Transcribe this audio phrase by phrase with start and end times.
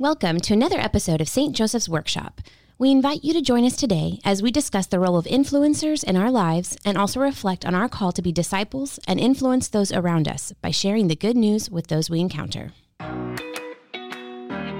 [0.00, 1.54] Welcome to another episode of St.
[1.54, 2.40] Joseph's Workshop.
[2.78, 6.16] We invite you to join us today as we discuss the role of influencers in
[6.16, 10.26] our lives and also reflect on our call to be disciples and influence those around
[10.26, 12.72] us by sharing the good news with those we encounter.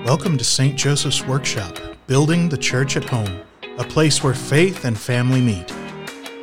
[0.05, 0.77] Welcome to St.
[0.77, 1.79] Joseph's Workshop,
[2.09, 3.41] Building the Church at Home,
[3.79, 5.73] a place where faith and family meet.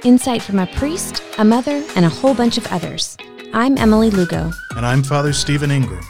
[0.06, 3.18] Insight from a priest, a mother, and a whole bunch of others.
[3.52, 4.50] I'm Emily Lugo.
[4.78, 6.06] And I'm Father Stephen Ingram.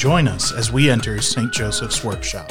[0.00, 1.52] Join us as we enter St.
[1.52, 2.50] Joseph's Workshop.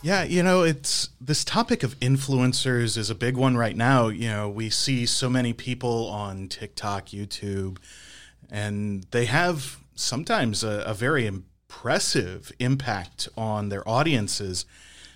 [0.00, 4.06] Yeah, you know, it's this topic of influencers is a big one right now.
[4.06, 7.78] You know, we see so many people on TikTok, YouTube,
[8.48, 14.66] and they have sometimes a, a very impressive impact on their audiences,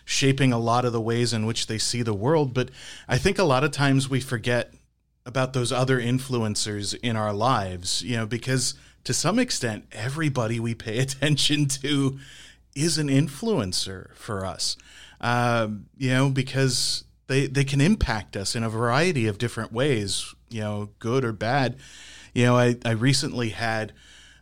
[0.04, 2.52] shaping a lot of the ways in which they see the world.
[2.52, 2.70] But
[3.06, 4.74] I think a lot of times we forget
[5.30, 10.74] about those other influencers in our lives, you know, because to some extent, everybody we
[10.74, 12.18] pay attention to
[12.74, 14.76] is an influencer for us,
[15.20, 20.34] um, you know, because they, they can impact us in a variety of different ways,
[20.48, 21.76] you know, good or bad.
[22.34, 23.92] You know, I, I recently had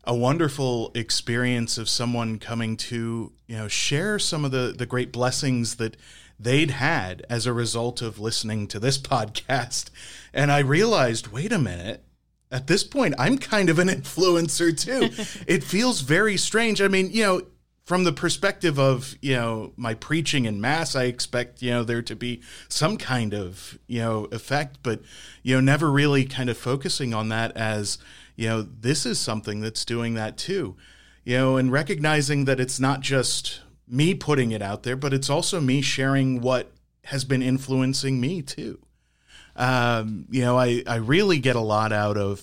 [0.04, 5.12] a wonderful experience of someone coming to, you know, share some of the, the great
[5.12, 5.98] blessings that
[6.38, 9.90] they'd had as a result of listening to this podcast.
[10.32, 12.04] And I realized, wait a minute,
[12.50, 15.10] at this point, I'm kind of an influencer too.
[15.46, 16.80] it feels very strange.
[16.80, 17.42] I mean, you know,
[17.88, 22.02] from the perspective of you know my preaching in mass i expect you know there
[22.02, 25.00] to be some kind of you know effect but
[25.42, 27.96] you know never really kind of focusing on that as
[28.36, 30.76] you know this is something that's doing that too
[31.24, 35.30] you know and recognizing that it's not just me putting it out there but it's
[35.30, 36.72] also me sharing what
[37.04, 38.78] has been influencing me too
[39.56, 42.42] um, you know I, I really get a lot out of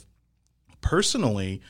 [0.82, 1.62] personally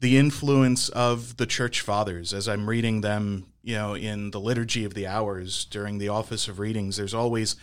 [0.00, 4.84] the influence of the church fathers as I'm reading them, you know, in the liturgy
[4.84, 6.96] of the hours during the office of readings.
[6.96, 7.56] There's always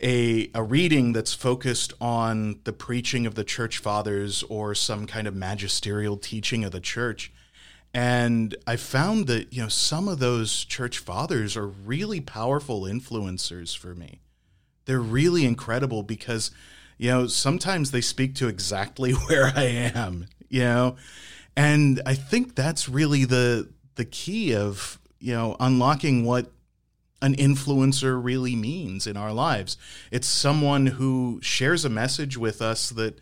[0.00, 5.26] a, a reading that's focused on the preaching of the church fathers or some kind
[5.26, 7.32] of magisterial teaching of the church.
[7.94, 13.76] And I found that, you know, some of those church fathers are really powerful influencers
[13.76, 14.20] for me.
[14.86, 16.50] They're really incredible because,
[16.98, 20.96] you know, sometimes they speak to exactly where I am, you know
[21.56, 26.50] and I think that's really the the key of you know unlocking what
[27.22, 29.78] an influencer really means in our lives.
[30.10, 33.18] It's someone who shares a message with us that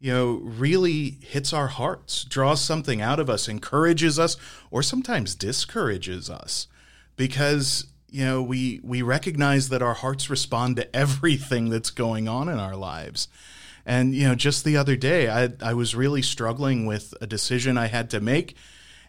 [0.00, 4.36] you know really hits our hearts, draws something out of us, encourages us
[4.70, 6.68] or sometimes discourages us.
[7.16, 12.48] Because you know we we recognize that our hearts respond to everything that's going on
[12.48, 13.28] in our lives.
[13.84, 17.78] And you know, just the other day, I I was really struggling with a decision
[17.78, 18.54] I had to make,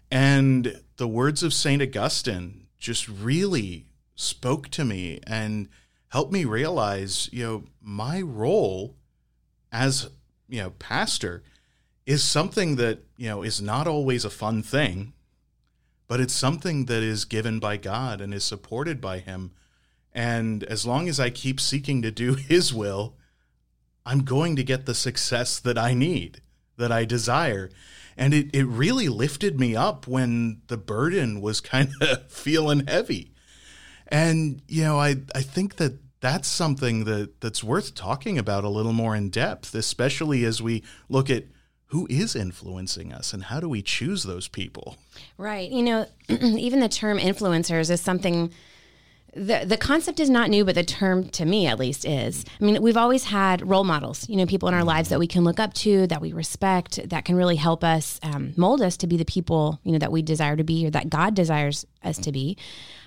[0.09, 5.69] and the words of Saint Augustine just really spoke to me and
[6.09, 8.95] helped me realize, you know, my role
[9.71, 10.09] as
[10.49, 11.43] you know pastor
[12.05, 15.13] is something that you know is not always a fun thing
[16.07, 19.51] but it's something that is given by God and is supported by him
[20.13, 23.15] and as long as I keep seeking to do his will
[24.09, 26.41] I'm going to get the success that I need,
[26.77, 27.69] that I desire.
[28.17, 33.33] And it, it really lifted me up when the burden was kind of feeling heavy.
[34.07, 38.69] And, you know, I, I think that that's something that, that's worth talking about a
[38.69, 41.45] little more in depth, especially as we look at
[41.87, 44.97] who is influencing us and how do we choose those people?
[45.37, 45.71] Right.
[45.71, 48.51] You know, even the term influencers is something
[49.35, 52.45] the the concept is not new, but the term to me at least is.
[52.59, 55.27] I mean, we've always had role models, you know, people in our lives that we
[55.27, 58.97] can look up to, that we respect, that can really help us um, mold us
[58.97, 61.85] to be the people, you know, that we desire to be or that God desires
[62.03, 62.57] us to be.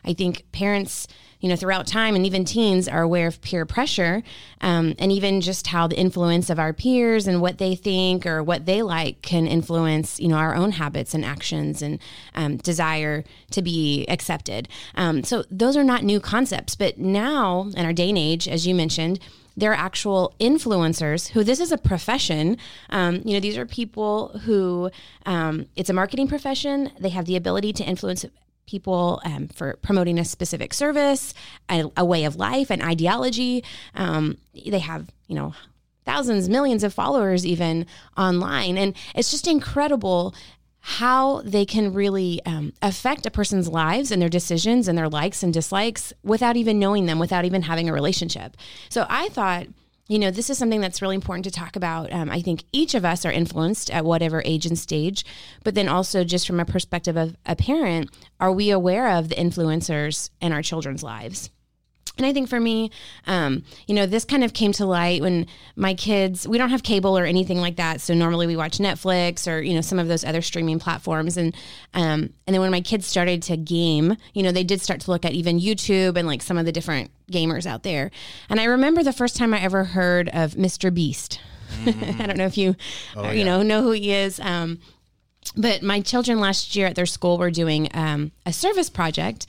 [0.05, 1.09] I think parents
[1.43, 4.23] you know, throughout time and even teens are aware of peer pressure
[4.61, 8.45] um, and even just how the influence of our peers and what they think or
[8.45, 11.99] what they like can influence, you know, our own habits and actions and
[12.37, 14.69] um, desire to be accepted.
[14.95, 18.65] Um, so those are not new concepts, but now in our day and age, as
[18.65, 19.19] you mentioned,
[19.57, 22.57] there are actual influencers who this is a profession.
[22.89, 24.91] Um, you know, these are people who
[25.27, 26.93] um, it's a marketing profession.
[27.01, 28.25] They have the ability to influence
[28.73, 31.35] people um, for promoting a specific service,
[31.69, 33.63] a, a, way of life, an ideology.
[33.95, 35.55] Um, they have, you know,
[36.07, 37.85] thousands, millions of followers even
[38.17, 38.79] online.
[38.79, 40.35] And it's just incredible
[40.81, 45.43] how they can really um, affect a person's lives and their decisions and their likes
[45.43, 48.57] and dislikes without even knowing them, without even having a relationship.
[48.89, 49.67] So I thought,
[50.13, 52.13] you know, this is something that's really important to talk about.
[52.13, 55.25] Um, I think each of us are influenced at whatever age and stage,
[55.65, 59.37] but then also just from a perspective of a parent, are we aware of the
[59.37, 61.49] influencers in our children's lives?
[62.19, 62.91] And I think for me,
[63.27, 66.83] um, you know, this kind of came to light when my kids, we don't have
[66.83, 68.01] cable or anything like that.
[68.03, 71.39] So normally we watch Netflix or, you know, some of those other streaming platforms.
[71.39, 71.55] And,
[71.95, 75.11] um, and then when my kids started to game, you know, they did start to
[75.11, 78.11] look at even YouTube and like some of the different gamers out there.
[78.51, 80.93] And I remember the first time I ever heard of Mr.
[80.93, 81.41] Beast.
[81.85, 82.21] Mm-hmm.
[82.23, 82.77] I don't know if you,
[83.17, 83.45] oh, you yeah.
[83.45, 84.39] know, know who he is.
[84.39, 84.81] Um,
[85.57, 89.47] but my children last year at their school were doing um, a service project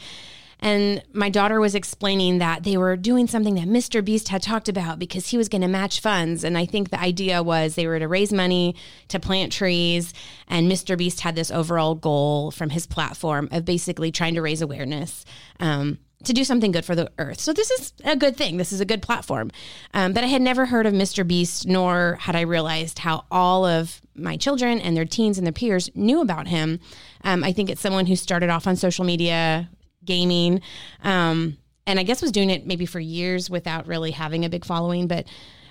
[0.63, 4.03] and my daughter was explaining that they were doing something that Mr.
[4.03, 6.45] Beast had talked about because he was going to match funds.
[6.45, 8.73] And I think the idea was they were to raise money
[9.09, 10.13] to plant trees.
[10.47, 10.97] And Mr.
[10.97, 15.25] Beast had this overall goal from his platform of basically trying to raise awareness.
[15.59, 17.41] Um, to do something good for the earth.
[17.41, 18.55] So this is a good thing.
[18.55, 19.51] This is a good platform.
[19.93, 21.27] Um, but I had never heard of Mr.
[21.27, 25.51] Beast, nor had I realized how all of my children and their teens and their
[25.51, 26.79] peers knew about him.
[27.25, 29.67] Um, I think it's someone who started off on social media,
[30.05, 30.61] gaming.
[31.03, 34.65] Um, and I guess was doing it maybe for years without really having a big
[34.65, 35.07] following.
[35.07, 35.27] But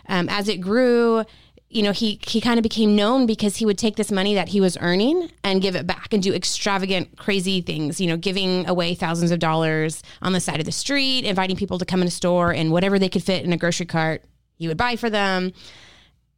[0.09, 1.25] um, as it grew,
[1.73, 4.49] you know, he he kind of became known because he would take this money that
[4.49, 7.99] he was earning and give it back and do extravagant, crazy things.
[8.01, 11.79] You know, giving away thousands of dollars on the side of the street, inviting people
[11.79, 14.23] to come in a store and whatever they could fit in a grocery cart,
[14.59, 15.53] he would buy for them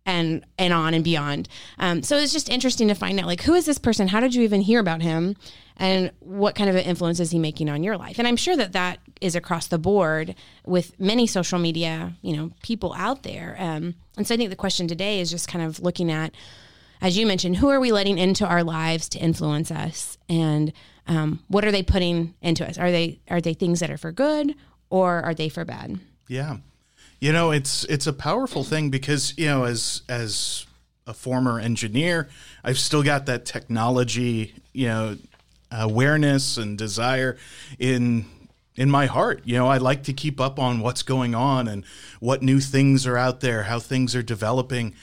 [0.06, 1.48] and and on and beyond.
[1.78, 4.08] Um, so it's just interesting to find out like who is this person?
[4.08, 5.34] How did you even hear about him?
[5.76, 8.18] And what kind of an influence is he making on your life?
[8.18, 10.34] And i'm sure that that is across the board
[10.66, 13.56] with many social media you know people out there.
[13.58, 16.32] Um, and so i think the question today is just kind of looking at
[17.00, 20.16] as you mentioned who are we letting into our lives to influence us?
[20.28, 20.72] And
[21.06, 22.78] um, what are they putting into us?
[22.78, 24.54] Are they are they things that are for good
[24.90, 25.98] or are they for bad?
[26.28, 26.58] Yeah.
[27.20, 30.66] You know it's it's a powerful thing because you know as as
[31.06, 32.28] a former engineer
[32.64, 35.16] i've still got that technology you know
[35.80, 37.36] awareness and desire
[37.78, 38.26] in
[38.76, 39.40] in my heart.
[39.44, 41.84] You know, I like to keep up on what's going on and
[42.20, 44.94] what new things are out there, how things are developing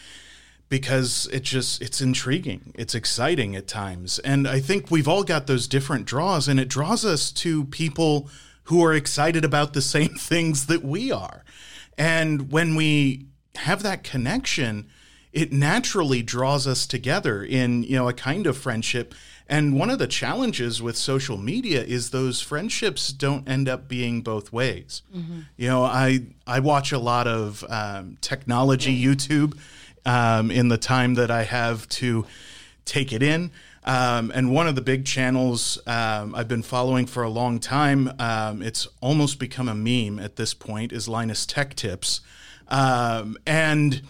[0.72, 2.74] because it just it's intriguing.
[2.76, 4.20] It's exciting at times.
[4.20, 8.30] And I think we've all got those different draws and it draws us to people
[8.66, 11.44] who are excited about the same things that we are.
[11.98, 14.88] And when we have that connection,
[15.34, 19.14] it naturally draws us together in, you know, a kind of friendship
[19.51, 24.21] and one of the challenges with social media is those friendships don't end up being
[24.21, 25.03] both ways.
[25.13, 25.42] Mm-hmm.
[25.57, 29.57] You know, I I watch a lot of um, technology YouTube
[30.06, 32.25] um, in the time that I have to
[32.86, 33.51] take it in.
[33.83, 38.13] Um, and one of the big channels um, I've been following for a long time,
[38.19, 42.21] um, it's almost become a meme at this point, is Linus Tech Tips.
[42.68, 44.01] Um, and,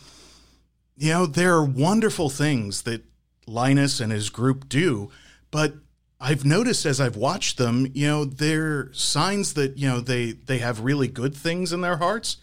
[0.98, 3.06] you know, there are wonderful things that
[3.48, 5.10] Linus and his group do
[5.52, 5.76] but
[6.20, 10.60] I've noticed as I've watched them, you know, they're signs that, you know, they they
[10.60, 12.38] have really good things in their hearts,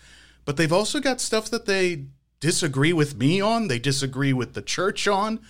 [0.44, 2.06] but they've also got stuff that they
[2.40, 5.40] disagree with me on, they disagree with the church on.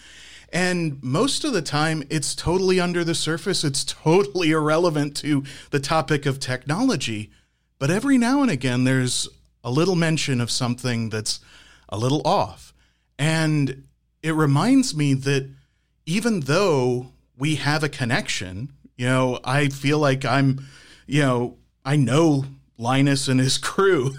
[0.50, 3.64] And most of the time, it's totally under the surface.
[3.64, 7.30] It's totally irrelevant to the topic of technology.
[7.78, 9.28] But every now and again, there's
[9.62, 11.40] a little mention of something that's
[11.88, 12.72] a little off.
[13.18, 13.84] And
[14.22, 15.50] it reminds me that
[16.06, 18.72] even though we have a connection.
[18.96, 20.66] You know, I feel like I'm,
[21.06, 22.44] you know, I know
[22.76, 24.16] Linus and his crew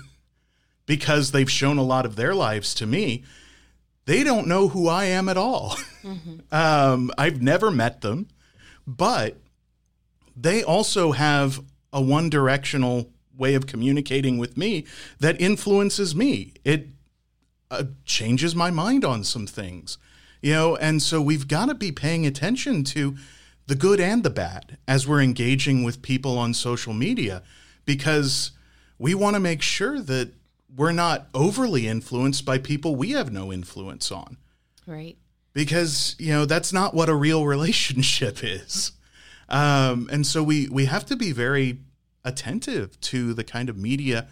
[0.86, 3.24] because they've shown a lot of their lives to me.
[4.05, 5.75] They don't know who I am at all.
[6.01, 6.39] Mm-hmm.
[6.51, 8.27] um, I've never met them,
[8.88, 9.38] but
[10.36, 11.62] they also have
[11.93, 14.86] a one directional way of communicating with me
[15.20, 16.53] that influences me.
[16.63, 16.88] It
[17.70, 19.98] uh, changes my mind on some things
[20.41, 23.15] you know and so we've got to be paying attention to
[23.67, 27.43] the good and the bad as we're engaging with people on social media
[27.86, 28.51] because
[28.98, 30.31] we want to make sure that
[30.75, 34.38] we're not overly influenced by people we have no influence on.
[34.86, 35.17] Right.
[35.53, 38.91] Because you know that's not what a real relationship is.
[39.48, 41.79] Um, and so we we have to be very
[42.24, 44.27] attentive to the kind of media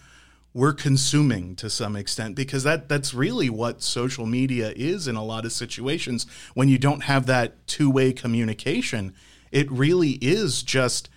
[0.54, 5.24] we're consuming to some extent because that that's really what social media is in a
[5.24, 6.25] lot of situations.
[6.54, 9.13] When you don't have that two-way communication
[9.51, 11.10] it really is just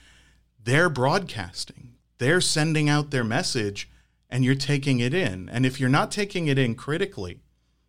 [0.62, 3.88] they're broadcasting they're sending out their message
[4.28, 5.48] and you're taking it in.
[5.48, 7.40] And if you're not taking it in critically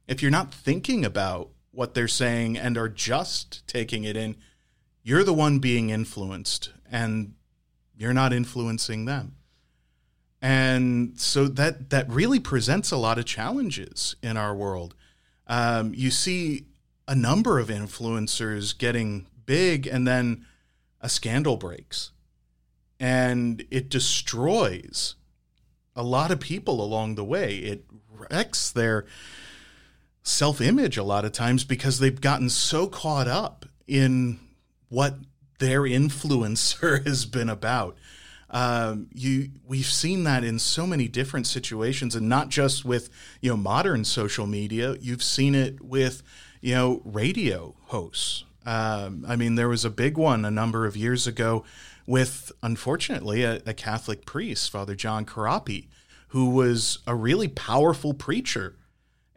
[0.07, 4.35] if you're not thinking about what they're saying and are just taking it in
[5.03, 7.33] you're the one being influenced and
[7.95, 9.35] you're not influencing them
[10.41, 14.95] And so that that really presents a lot of challenges in our world.
[15.45, 16.65] Um, you see
[17.07, 20.45] a number of influencers getting big, and then
[20.99, 22.11] a scandal breaks,
[22.99, 25.15] and it destroys
[25.95, 27.57] a lot of people along the way.
[27.57, 29.05] It wrecks their
[30.23, 34.39] self image a lot of times because they've gotten so caught up in
[34.89, 35.15] what
[35.59, 37.97] their influencer has been about.
[38.51, 43.49] Um, you we've seen that in so many different situations, and not just with you
[43.49, 44.95] know modern social media.
[44.99, 46.21] You've seen it with
[46.59, 48.43] you know radio hosts.
[48.65, 51.63] Um, I mean, there was a big one a number of years ago
[52.05, 55.87] with, unfortunately, a, a Catholic priest, Father John Corapi,
[56.29, 58.75] who was a really powerful preacher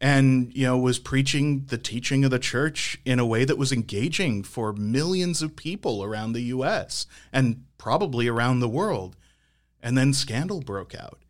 [0.04, 3.72] and you know was preaching the teaching of the church in a way that was
[3.72, 9.16] engaging for millions of people around the US and probably around the world.
[9.82, 11.20] And then scandal broke out.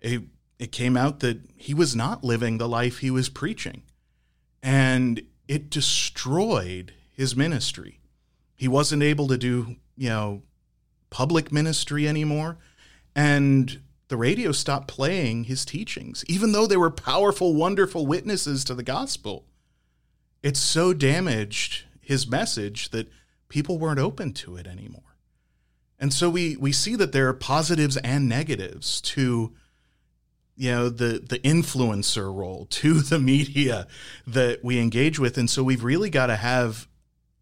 [0.00, 0.24] It,
[0.58, 3.84] it came out that he was not living the life he was preaching.
[4.62, 8.00] And it destroyed his ministry.
[8.54, 10.42] He wasn't able to do you know
[11.08, 12.58] public ministry anymore.
[13.16, 18.74] And the radio stopped playing his teachings, even though they were powerful, wonderful witnesses to
[18.74, 19.46] the gospel.
[20.42, 23.08] It so damaged his message that
[23.48, 25.14] people weren't open to it anymore.
[26.00, 29.54] And so we, we see that there are positives and negatives to
[30.56, 33.86] you know the the influencer role to the media
[34.26, 36.86] that we engage with and so we've really got to have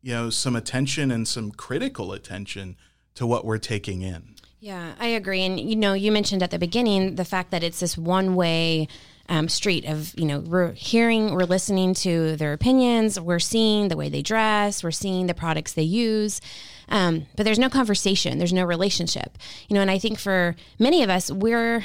[0.02, 2.76] you know some attention and some critical attention
[3.16, 5.43] to what we're taking in yeah, I agree.
[5.43, 8.88] And you know, you mentioned at the beginning the fact that it's this one way
[9.29, 13.97] um, street of you know we're hearing, we're listening to their opinions, we're seeing the
[13.97, 16.41] way they dress, we're seeing the products they use.
[16.88, 19.38] Um, but there's no conversation, there's no relationship.
[19.69, 21.85] You know, and I think for many of us, we're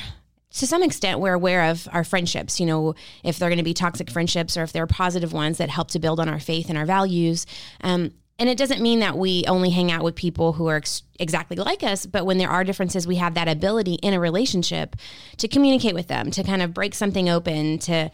[0.54, 3.74] to some extent we're aware of our friendships you know if they're going to be
[3.74, 6.78] toxic friendships or if they're positive ones that help to build on our faith and
[6.78, 7.48] our values
[7.82, 8.12] um,
[8.44, 11.56] and it doesn't mean that we only hang out with people who are ex- exactly
[11.56, 14.98] like us, but when there are differences, we have that ability in a relationship
[15.38, 18.12] to communicate with them, to kind of break something open, to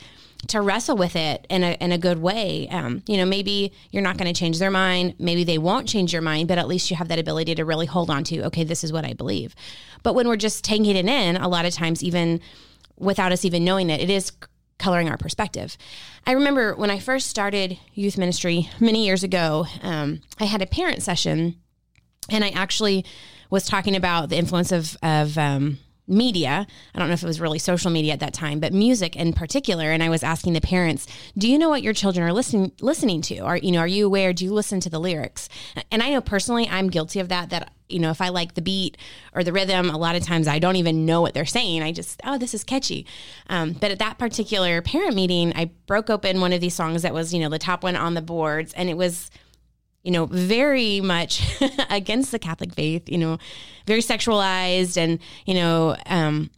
[0.50, 2.69] to wrestle with it in a in a good way.
[2.69, 6.13] Um, you know, maybe you're not going to change their mind, maybe they won't change
[6.13, 8.63] your mind, but at least you have that ability to really hold on to, okay,
[8.63, 9.55] this is what I believe.
[10.03, 12.39] But when we're just taking it in, a lot of times, even
[13.00, 14.31] without us even knowing it, it is
[14.79, 15.77] coloring our perspective.
[16.25, 20.65] I remember when I first started youth ministry many years ago, um, I had a
[20.65, 21.55] parent session
[22.29, 23.05] and I actually
[23.50, 25.79] was talking about the influence of, of um,
[26.10, 26.68] media.
[26.94, 29.34] I don't know if it was really social media at that time, but music in
[29.34, 29.92] particular.
[29.92, 33.22] And I was asking the parents, "Do you know what your children are listening listening
[33.24, 33.39] to?
[33.39, 34.34] Are you know, are you aware?
[34.34, 35.50] Do you listen to the lyrics?"
[35.92, 37.50] And I know personally, I'm guilty of that.
[37.50, 38.98] That you know, if I like the beat
[39.34, 41.82] or the rhythm, a lot of times I don't even know what they're saying.
[41.82, 43.06] I just, oh, this is catchy.
[43.50, 47.13] Um, but at that particular parent meeting, I broke open one of these songs that
[47.13, 49.32] was, you know, the top one on the boards, and it was
[50.03, 51.44] you know, very much
[51.89, 53.38] against the Catholic faith, you know,
[53.86, 56.50] very sexualized and, you know, um,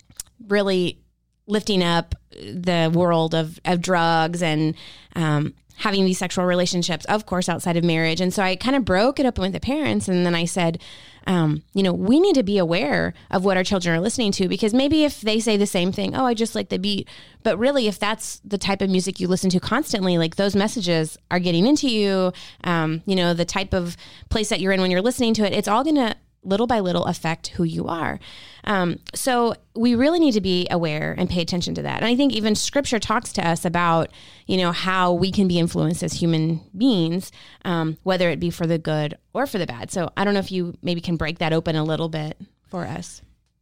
[0.47, 0.99] really
[1.47, 4.75] lifting up the world of, of drugs and
[5.15, 8.21] um, having these sexual relationships, of course, outside of marriage.
[8.21, 10.07] And so I kind of broke it up with the parents.
[10.07, 10.79] And then I said,
[11.27, 14.47] um, you know, we need to be aware of what our children are listening to
[14.47, 17.07] because maybe if they say the same thing, oh, I just like the beat,
[17.43, 21.17] but really, if that's the type of music you listen to constantly, like those messages
[21.29, 23.97] are getting into you, um, you know, the type of
[24.29, 26.79] place that you're in when you're listening to it, it's all going to little by
[26.79, 28.19] little affect who you are.
[28.63, 31.97] Um, so we really need to be aware and pay attention to that.
[31.97, 34.09] And I think even scripture talks to us about,
[34.45, 37.31] you know, how we can be influenced as human beings,
[37.65, 39.91] um, whether it be for the good or for the bad.
[39.91, 42.37] So I don't know if you maybe can break that open a little bit
[42.67, 43.21] for us.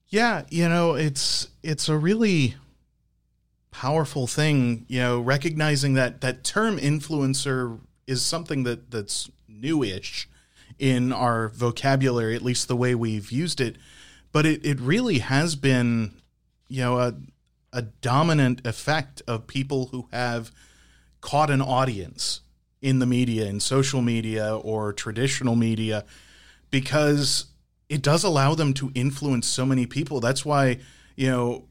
[0.09, 2.55] Yeah, you know, it's it's a really
[3.71, 10.27] powerful thing, you know, recognizing that that term influencer is something that that's newish
[10.79, 13.75] in our vocabulary, at least the way we've used it.
[14.31, 16.13] But it, it really has been,
[16.67, 17.15] you know, a,
[17.73, 20.51] a dominant effect of people who have
[21.21, 22.41] caught an audience
[22.81, 26.05] in the media, in social media or traditional media,
[26.71, 27.45] because
[27.89, 30.19] it does allow them to influence so many people.
[30.19, 30.79] That's why,
[31.15, 31.65] you know,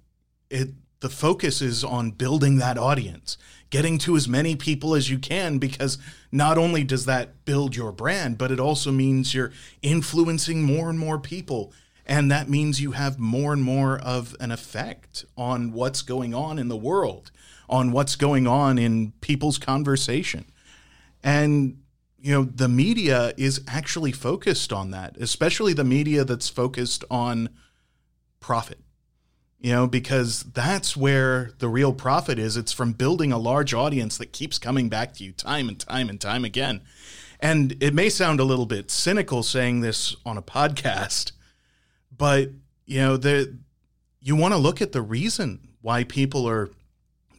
[0.51, 3.39] it the focus is on building that audience
[3.71, 5.99] getting to as many people as you can because
[6.33, 10.99] not only does that build your brand, but it also means you're influencing more and
[10.99, 11.73] more people.
[12.09, 16.59] And that means you have more and more of an effect on what's going on
[16.59, 17.31] in the world,
[17.69, 20.47] on what's going on in people's conversation.
[21.23, 21.83] And,
[22.19, 27.51] you know, the media is actually focused on that, especially the media that's focused on
[28.41, 28.81] profit
[29.61, 32.57] you know, because that's where the real profit is.
[32.57, 36.09] It's from building a large audience that keeps coming back to you time and time
[36.09, 36.81] and time again.
[37.41, 41.33] And it may sound a little bit cynical saying this on a podcast,
[42.19, 42.51] but
[42.87, 43.57] you know, the
[44.21, 46.71] you want to look at the reason why people are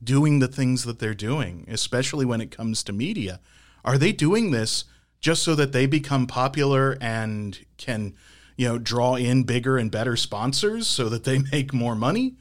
[0.04, 3.40] doing the things that they're doing, especially when it comes to media.
[3.84, 4.86] Are they doing this
[5.20, 8.16] just so that they become popular and can,
[8.56, 12.36] you know, draw in bigger and better sponsors so that they make more money?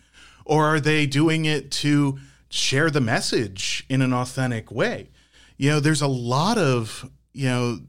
[0.45, 2.19] Or are they doing it to
[2.49, 5.11] share the message in an authentic way?
[5.57, 7.81] You know, there's a lot of, you know,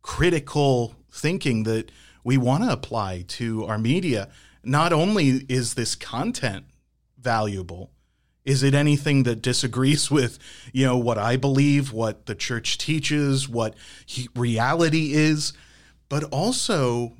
[0.00, 1.90] critical thinking that
[2.24, 4.28] we want to apply to our media.
[4.64, 6.66] Not only is this content
[7.18, 7.90] valuable,
[8.44, 10.38] is it anything that disagrees with,
[10.72, 13.74] you know, what I believe, what the church teaches, what
[14.04, 15.52] he, reality is?
[16.08, 17.16] But also,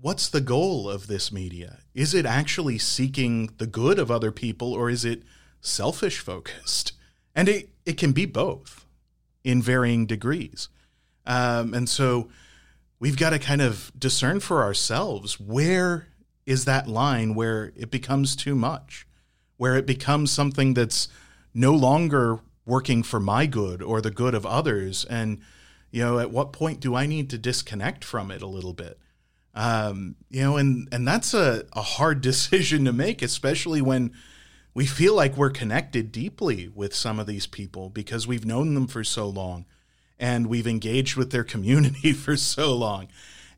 [0.00, 1.78] what's the goal of this media?
[1.94, 5.22] Is it actually seeking the good of other people or is it
[5.60, 6.92] selfish focused?
[7.34, 8.84] And it, it can be both
[9.42, 10.68] in varying degrees.
[11.26, 12.28] Um, and so
[12.98, 16.08] we've got to kind of discern for ourselves where
[16.46, 19.06] is that line where it becomes too much?
[19.56, 21.08] where it becomes something that's
[21.52, 25.40] no longer working for my good or the good of others and
[25.90, 28.98] you know at what point do i need to disconnect from it a little bit
[29.56, 34.12] um, you know and and that's a, a hard decision to make especially when
[34.72, 38.88] we feel like we're connected deeply with some of these people because we've known them
[38.88, 39.66] for so long
[40.24, 43.08] and we've engaged with their community for so long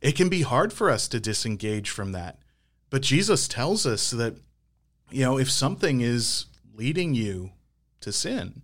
[0.01, 2.39] it can be hard for us to disengage from that
[2.91, 4.37] but jesus tells us that
[5.11, 7.53] you know, if something is leading you
[8.01, 8.63] to sin,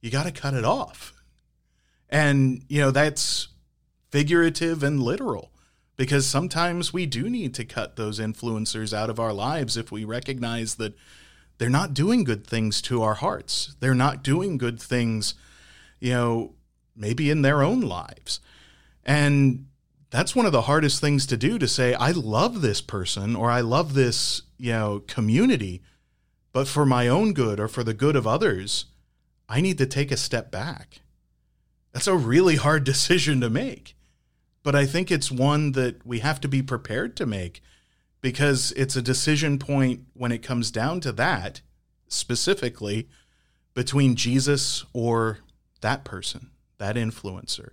[0.00, 1.12] you got to cut it off.
[2.08, 3.48] And, you know, that's
[4.10, 5.52] figurative and literal
[5.96, 10.04] because sometimes we do need to cut those influencers out of our lives if we
[10.04, 10.94] recognize that
[11.58, 13.76] they're not doing good things to our hearts.
[13.80, 15.34] They're not doing good things,
[16.00, 16.54] you know,
[16.96, 18.40] maybe in their own lives.
[19.04, 19.66] And
[20.10, 23.50] that's one of the hardest things to do to say I love this person or
[23.50, 25.82] I love this, you know, community,
[26.52, 28.86] but for my own good or for the good of others,
[29.48, 31.00] I need to take a step back.
[31.92, 33.96] That's a really hard decision to make.
[34.62, 37.62] But I think it's one that we have to be prepared to make
[38.20, 41.62] because it's a decision point when it comes down to that
[42.08, 43.08] specifically
[43.72, 45.38] between Jesus or
[45.80, 46.49] that person,
[46.80, 47.70] that influencer,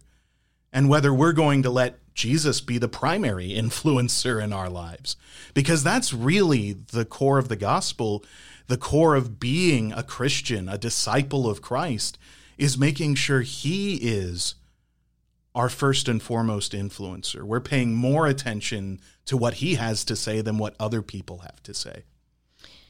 [0.71, 5.15] and whether we're going to let Jesus be the primary influencer in our lives.
[5.53, 8.25] Because that's really the core of the gospel,
[8.67, 12.17] the core of being a Christian, a disciple of Christ,
[12.57, 14.55] is making sure he is
[15.53, 17.43] our first and foremost influencer.
[17.43, 21.63] We're paying more attention to what he has to say than what other people have
[21.63, 22.03] to say.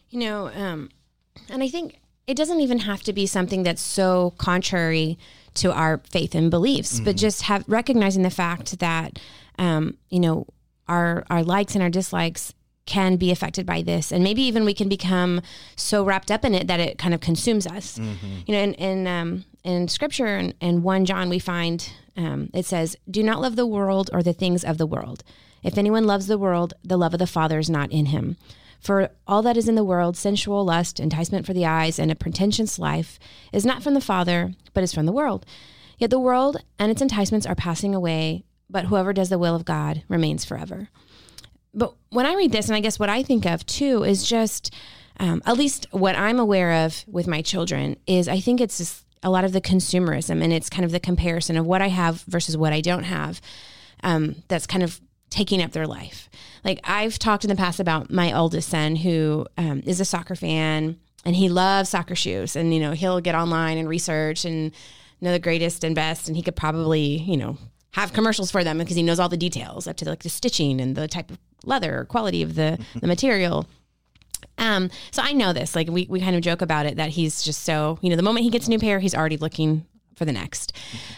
[0.10, 0.90] You know, um,
[1.50, 5.18] and I think it doesn't even have to be something that's so contrary
[5.58, 7.06] to our faith and beliefs, mm-hmm.
[7.06, 9.20] but just have recognizing the fact that
[9.58, 10.48] um, you know
[10.88, 12.54] our our likes and our dislikes
[12.86, 15.42] can be affected by this and maybe even we can become
[15.76, 18.40] so wrapped up in it that it kind of consumes us mm-hmm.
[18.46, 22.66] you know in in, um, in scripture in, in 1 john we find um, it
[22.66, 25.24] says do not love the world or the things of the world
[25.64, 28.38] if anyone loves the world the love of the father is not in him
[28.80, 32.16] for all that is in the world, sensual lust, enticement for the eyes, and a
[32.16, 33.20] pretentious life,
[33.52, 35.46] is not from the Father, but is from the world.
[35.98, 39.66] Yet the world and its enticements are passing away, but whoever does the will of
[39.66, 40.90] God remains forever.
[41.74, 44.74] But when I read this, and I guess what I think of too is just,
[45.20, 49.06] um, at least what I'm aware of with my children, is I think it's just
[49.24, 52.22] a lot of the consumerism and it's kind of the comparison of what I have
[52.22, 53.42] versus what I don't have.
[54.04, 56.30] Um, that's kind of taking up their life.
[56.64, 60.36] Like I've talked in the past about my oldest son who um, is a soccer
[60.36, 64.72] fan and he loves soccer shoes and you know he'll get online and research and
[65.20, 67.58] know the greatest and best and he could probably you know
[67.92, 70.80] have commercials for them because he knows all the details up to like the stitching
[70.80, 73.68] and the type of leather or quality of the the material.
[74.60, 75.76] Um, so I know this.
[75.76, 78.24] Like we, we kind of joke about it that he's just so, you know, the
[78.24, 79.86] moment he gets a new pair, he's already looking
[80.18, 80.74] for the next.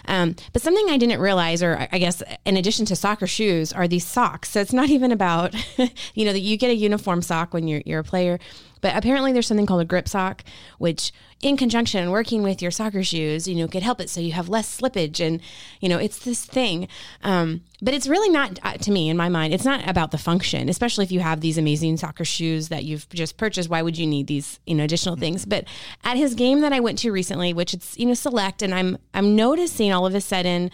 [0.06, 3.88] Um, but something I didn't realize, or I guess in addition to soccer shoes, are
[3.88, 4.50] these socks.
[4.50, 5.56] So it's not even about,
[6.14, 8.40] you know, that you get a uniform sock when you're you're a player.
[8.82, 10.44] But apparently, there's something called a grip sock,
[10.78, 14.34] which, in conjunction working with your soccer shoes, you know, could help it so you
[14.34, 15.26] have less slippage.
[15.26, 15.40] And
[15.80, 16.88] you know, it's this thing.
[17.24, 20.18] Um, but it's really not uh, to me, in my mind, it's not about the
[20.18, 20.68] function.
[20.68, 24.06] Especially if you have these amazing soccer shoes that you've just purchased, why would you
[24.06, 25.22] need these, you know, additional mm-hmm.
[25.22, 25.46] things?
[25.46, 25.66] But
[26.04, 28.98] at his game that I went to recently, which it's you know select, and I'm
[29.14, 30.72] I'm noticing all of a sudden,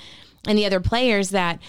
[0.47, 1.60] and the other players that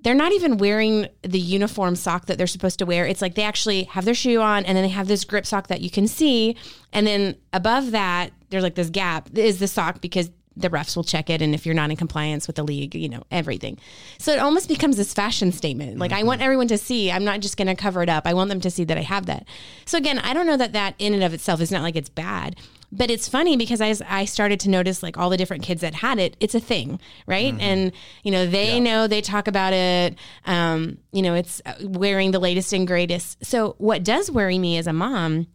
[0.00, 3.06] they're not even wearing the uniform sock that they're supposed to wear.
[3.06, 5.68] It's like they actually have their shoe on and then they have this grip sock
[5.68, 6.56] that you can see.
[6.92, 11.04] And then above that, there's like this gap is the sock because the refs will
[11.04, 11.42] check it.
[11.42, 13.78] And if you're not in compliance with the league, you know, everything.
[14.18, 15.98] So it almost becomes this fashion statement.
[15.98, 16.20] Like, mm-hmm.
[16.20, 18.26] I want everyone to see, I'm not just going to cover it up.
[18.26, 19.46] I want them to see that I have that.
[19.84, 22.08] So again, I don't know that that in and of itself is not like it's
[22.08, 22.56] bad.
[22.92, 25.94] But it's funny because as I started to notice like all the different kids that
[25.94, 27.52] had it, it's a thing, right?
[27.52, 27.60] Mm-hmm.
[27.60, 28.78] And you know they yeah.
[28.78, 30.16] know they talk about it.
[30.46, 33.44] Um, you know, it's uh, wearing the latest and greatest.
[33.44, 35.48] So what does worry me as a mom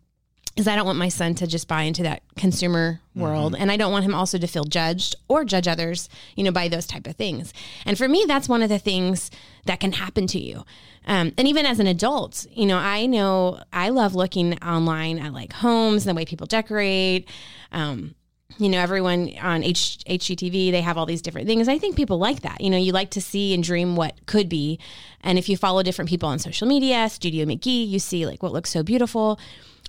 [0.60, 3.62] is I don't want my son to just buy into that consumer world mm-hmm.
[3.62, 6.68] and I don't want him also to feel judged or judge others, you know, by
[6.68, 7.54] those type of things.
[7.86, 9.32] And for me that's one of the things
[9.66, 10.64] that can happen to you.
[11.06, 15.34] Um, and even as an adult, you know, I know I love looking online at
[15.34, 17.28] like homes and the way people decorate.
[17.72, 18.16] Um,
[18.58, 21.68] you know, everyone on H- HGTV, they have all these different things.
[21.68, 22.60] I think people like that.
[22.62, 24.80] You know, you like to see and dream what could be.
[25.22, 28.52] And if you follow different people on social media, Studio McGee, you see like what
[28.52, 29.40] looks so beautiful.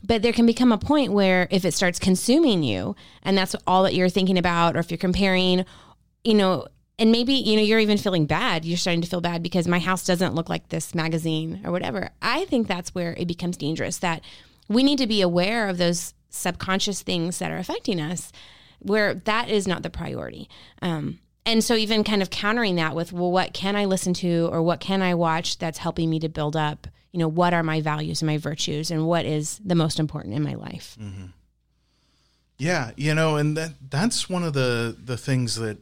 [0.03, 3.83] But there can become a point where if it starts consuming you and that's all
[3.85, 5.65] that you're thinking about, or if you're comparing,
[6.25, 6.67] you know,
[6.99, 8.65] and maybe, you know, you're even feeling bad.
[8.65, 12.11] You're starting to feel bad because my house doesn't look like this magazine or whatever.
[12.21, 14.23] I think that's where it becomes dangerous that
[14.69, 18.33] we need to be aware of those subconscious things that are affecting us
[18.81, 20.49] where that is not the priority.
[20.81, 24.49] Um, and so even kind of countering that with well what can i listen to
[24.53, 27.62] or what can i watch that's helping me to build up you know what are
[27.62, 31.27] my values and my virtues and what is the most important in my life mm-hmm.
[32.59, 35.79] yeah you know and that that's one of the the things that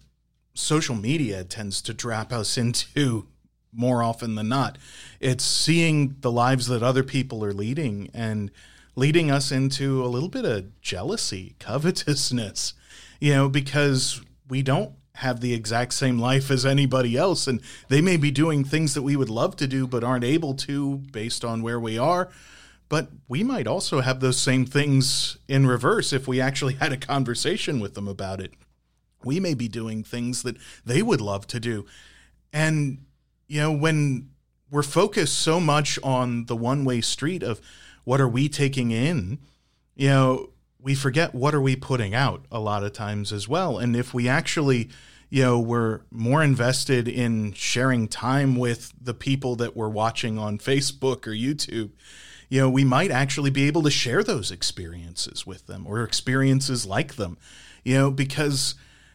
[0.55, 3.27] social media tends to trap us into
[3.73, 4.79] more often than not
[5.21, 8.51] it's seeing the lives that other people are leading and
[8.97, 12.75] leading us into a little bit of jealousy covetousness
[13.21, 18.01] you know because we don't have the exact same life as anybody else and they
[18.01, 21.45] may be doing things that we would love to do but aren't able to based
[21.45, 22.29] on where we are
[22.89, 26.97] but we might also have those same things in reverse if we actually had a
[26.97, 28.53] conversation with them about it.
[29.25, 31.85] We may be doing things that they would love to do.
[32.53, 33.05] And
[33.47, 34.31] you know when
[34.71, 37.61] we're focused so much on the one way street of
[38.05, 39.39] what are we taking in
[39.97, 40.51] you know
[40.89, 44.15] we forget what are we putting out a lot of times as well and if
[44.15, 44.89] we actually
[45.29, 50.57] you know we're more invested in sharing time with the people that we're watching on
[50.57, 51.91] Facebook or YouTube
[52.49, 56.87] you know we might actually be able to share those experiences with them or experiences
[56.87, 57.37] like them
[57.85, 58.75] you know because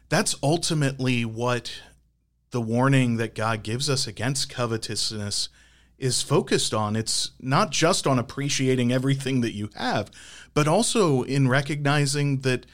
[0.10, 1.82] that's ultimately what
[2.52, 5.50] the warning that God gives us against covetousness
[6.04, 6.98] is focused on.
[6.98, 10.12] It's not just on appreciating everything that you have,
[10.54, 12.66] but also in recognizing that,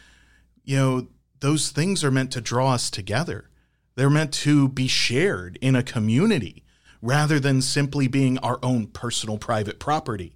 [0.63, 1.07] you know,
[1.39, 3.49] those things are meant to draw us together.
[3.95, 6.63] They're meant to be shared in a community
[7.01, 10.33] rather than simply being our own personal private property.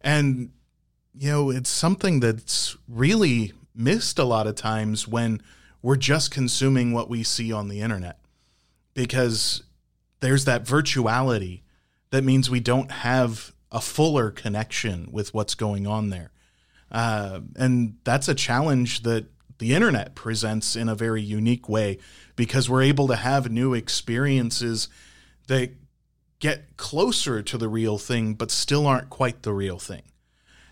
[0.00, 0.50] And,
[1.14, 5.42] you know, it's something that's really missed a lot of times when
[5.82, 8.20] we're just consuming what we see on the internet
[8.94, 9.62] because
[10.20, 11.62] there's that virtuality
[12.10, 16.32] that means we don't have a fuller connection with what's going on there.
[16.90, 19.26] Uh, and that's a challenge that
[19.58, 21.98] the internet presents in a very unique way
[22.34, 24.88] because we're able to have new experiences
[25.46, 25.70] that
[26.40, 30.02] get closer to the real thing but still aren't quite the real thing.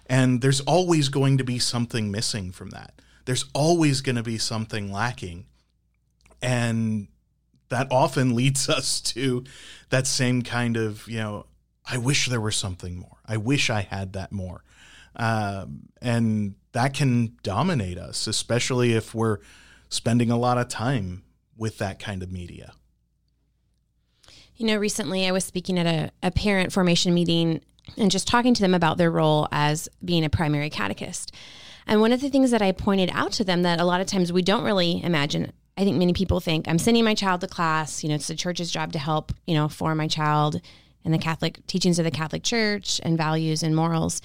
[0.07, 3.03] And there's always going to be something missing from that.
[3.27, 5.45] There's always going to be something lacking.
[6.41, 7.09] And
[7.69, 9.45] that often leads us to
[9.91, 11.47] that same kind of, you know,
[11.91, 13.19] I wish there were something more.
[13.27, 14.63] I wish I had that more.
[15.19, 19.39] Um, and that can dominate us, especially if we're
[19.89, 21.25] spending a lot of time
[21.57, 22.73] with that kind of media.
[24.57, 27.61] You know, recently I was speaking at a, a parent formation meeting
[27.97, 31.33] and just talking to them about their role as being a primary catechist.
[31.87, 34.07] And one of the things that I pointed out to them that a lot of
[34.07, 37.47] times we don't really imagine I think many people think I'm sending my child to
[37.47, 38.03] class.
[38.03, 40.61] You know, it's the church's job to help, you know, form my child
[41.05, 44.21] in the Catholic teachings of the Catholic Church and values and morals.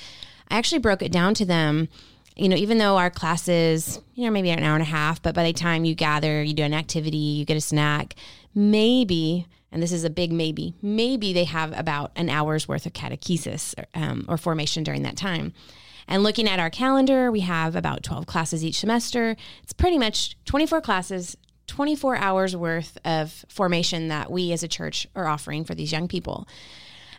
[0.54, 1.89] I actually broke it down to them.
[2.36, 5.34] You know, even though our classes, you know, maybe an hour and a half, but
[5.34, 8.16] by the time you gather, you do an activity, you get a snack,
[8.54, 12.94] maybe, and this is a big maybe, maybe they have about an hour's worth of
[12.94, 15.54] catechesis um, or formation during that time.
[16.08, 19.36] And looking at our calendar, we have about 12 classes each semester.
[19.63, 21.36] It's pretty much 24 classes,
[21.66, 26.08] 24 hours worth of formation that we as a church are offering for these young
[26.08, 26.48] people.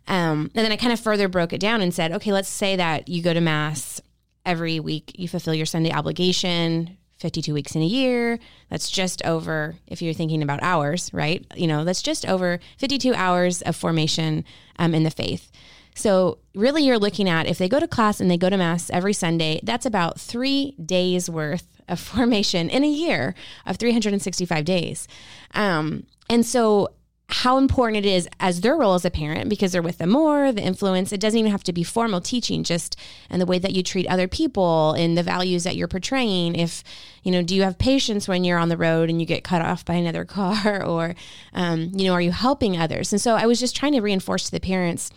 [0.06, 2.76] Um, and then I kind of further broke it down and said, okay, let's say
[2.76, 4.00] that you go to Mass
[4.44, 8.38] every week, you fulfill your Sunday obligation, 52 weeks in a year.
[8.68, 11.44] That's just over, if you're thinking about hours, right?
[11.56, 14.44] You know, that's just over 52 hours of formation
[14.78, 15.50] um, in the faith.
[15.94, 18.90] So, really, you're looking at if they go to class and they go to Mass
[18.90, 25.06] every Sunday, that's about three days worth of formation in a year of 365 days.
[25.54, 26.90] Um, and so,
[27.28, 30.52] how important it is as their role as a parent because they're with them more,
[30.52, 31.12] the influence.
[31.12, 32.98] It doesn't even have to be formal teaching, just
[33.30, 36.54] and the way that you treat other people and the values that you're portraying.
[36.54, 36.84] If,
[37.22, 39.62] you know, do you have patience when you're on the road and you get cut
[39.62, 41.14] off by another car or,
[41.54, 43.12] um, you know, are you helping others?
[43.12, 45.10] And so I was just trying to reinforce to the parents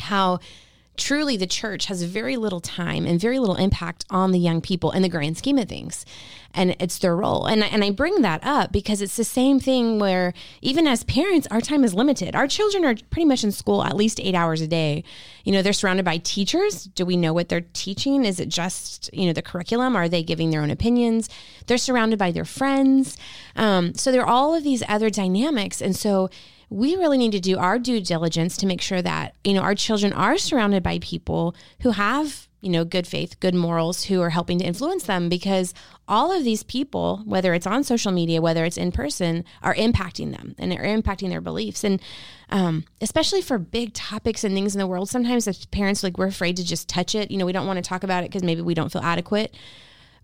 [0.00, 0.38] how
[0.96, 4.92] truly the church has very little time and very little impact on the young people
[4.92, 6.06] in the grand scheme of things
[6.56, 7.46] and it's their role.
[7.46, 11.46] And, and i bring that up because it's the same thing where even as parents
[11.50, 12.34] our time is limited.
[12.34, 15.04] Our children are pretty much in school at least eight hours a day.
[15.44, 16.84] You know they're surrounded by teachers.
[16.84, 18.24] Do we know what they're teaching?
[18.24, 19.94] Is it just you know the curriculum?
[19.94, 21.28] Are they giving their own opinions?
[21.66, 23.16] They're surrounded by their friends.
[23.54, 25.80] Um, so there are all of these other dynamics.
[25.80, 26.30] And so
[26.68, 29.74] we really need to do our due diligence to make sure that you know our
[29.74, 34.30] children are surrounded by people who have you know good faith good morals who are
[34.30, 35.72] helping to influence them because
[36.08, 40.36] all of these people whether it's on social media whether it's in person are impacting
[40.36, 41.84] them and are impacting their beliefs.
[41.84, 42.02] And
[42.50, 46.26] um, especially for big topics and things in the world sometimes as parents like we're
[46.26, 47.30] afraid to just touch it.
[47.30, 49.54] You know we don't want to talk about it because maybe we don't feel adequate.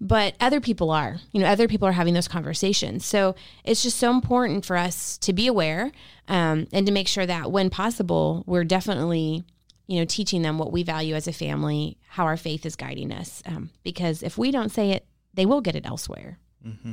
[0.00, 3.06] But other people are you know other people are having those conversations.
[3.06, 5.92] So it's just so important for us to be aware
[6.26, 9.44] um, and to make sure that when possible we're definitely
[9.92, 13.12] you know teaching them what we value as a family how our faith is guiding
[13.12, 16.92] us um, because if we don't say it they will get it elsewhere mm-hmm.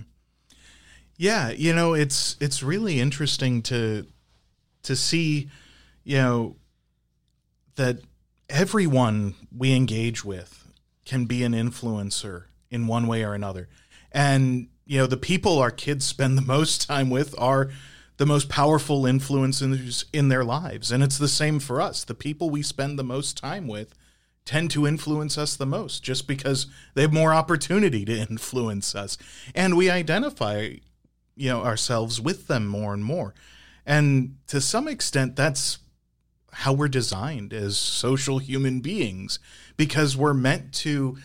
[1.17, 4.05] yeah you know it's it's really interesting to
[4.83, 5.49] to see
[6.03, 6.55] you know
[7.75, 7.99] that
[8.49, 10.67] everyone we engage with
[11.05, 13.67] can be an influencer in one way or another.
[14.12, 17.69] And, you know, the people our kids spend the most time with are
[18.19, 20.91] the most powerful influences in their lives.
[20.91, 22.03] And it's the same for us.
[22.03, 23.95] The people we spend the most time with
[24.43, 29.17] tend to influence us the most just because they have more opportunity to influence us.
[29.55, 30.73] And we identify,
[31.38, 33.34] you know, ourselves with them more and more.
[33.86, 35.79] And to some extent, that's
[36.51, 39.39] how we're designed as social human beings
[39.77, 41.17] because we're meant to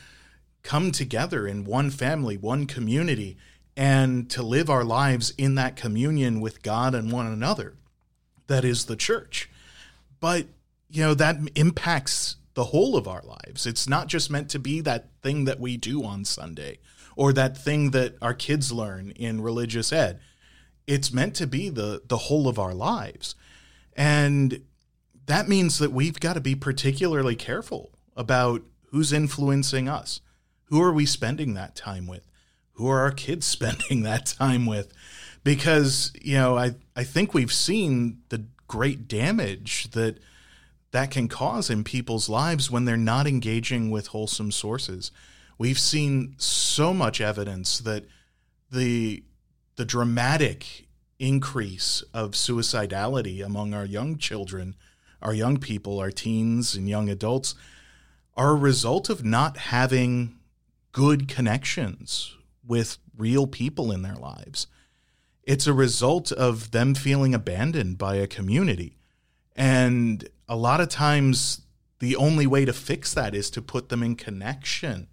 [0.63, 3.37] come together in one family, one community,
[3.77, 7.75] and to live our lives in that communion with God and one another.
[8.47, 9.51] That is the church.
[10.21, 10.47] But,
[10.89, 13.67] you know, that impacts the whole of our lives.
[13.67, 16.79] It's not just meant to be that thing that we do on Sunday
[17.17, 20.21] or that thing that our kids learn in religious ed.
[20.87, 23.35] It's meant to be the the whole of our lives.
[23.97, 24.63] And
[25.27, 30.21] that means that we've got to be particularly careful about who's influencing us.
[30.65, 32.27] Who are we spending that time with?
[32.75, 34.93] Who are our kids spending that time with?
[35.43, 40.19] Because, you know, I, I think we've seen the great damage that
[40.93, 45.11] that can cause in people's lives when they're not engaging with wholesome sources.
[45.59, 48.05] We've seen so much evidence that
[48.71, 49.25] the
[49.77, 50.87] the dramatic
[51.19, 54.77] increase of suicidality among our young children,
[55.21, 57.57] our young people, our teens and young adults
[58.37, 60.37] are a result of not having
[60.93, 64.67] good connections with real people in their lives.
[65.43, 68.97] It's a result of them feeling abandoned by a community.
[69.55, 71.63] And a lot of times,
[71.99, 75.09] the only way to fix that is to put them in connection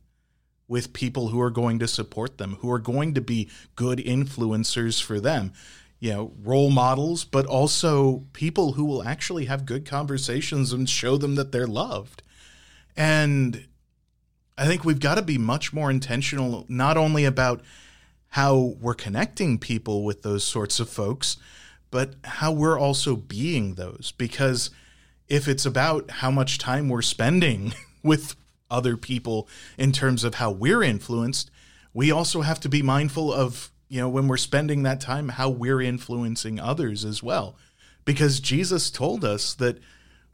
[0.68, 5.02] with people who are going to support them, who are going to be good influencers
[5.02, 5.52] for them.
[6.00, 11.18] You know, role models, but also people who will actually have good conversations and show
[11.18, 12.24] them that they're loved.
[12.96, 13.68] And
[14.58, 17.62] I think we've got to be much more intentional, not only about
[18.30, 21.38] how we're connecting people with those sorts of folks,
[21.90, 24.14] but how we're also being those.
[24.18, 24.70] Because
[25.28, 28.36] if it's about how much time we're spending with
[28.70, 31.52] other people in terms of how we're influenced,
[31.94, 35.50] we also have to be mindful of, you know, when we're spending that time, how
[35.50, 37.58] we're influencing others as well.
[38.06, 39.78] Because Jesus told us that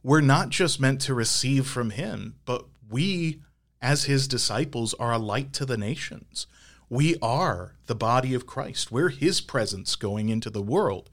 [0.02, 3.40] we're not just meant to receive from Him, but we
[3.80, 6.46] as his disciples, are a light to the nations.
[6.88, 8.90] We are the body of Christ.
[8.90, 11.10] We're his presence going into the world.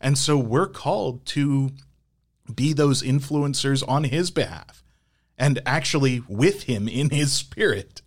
[0.00, 1.70] And so we're called to
[2.52, 4.82] be those influencers on his behalf
[5.38, 8.02] and actually with him in his spirit.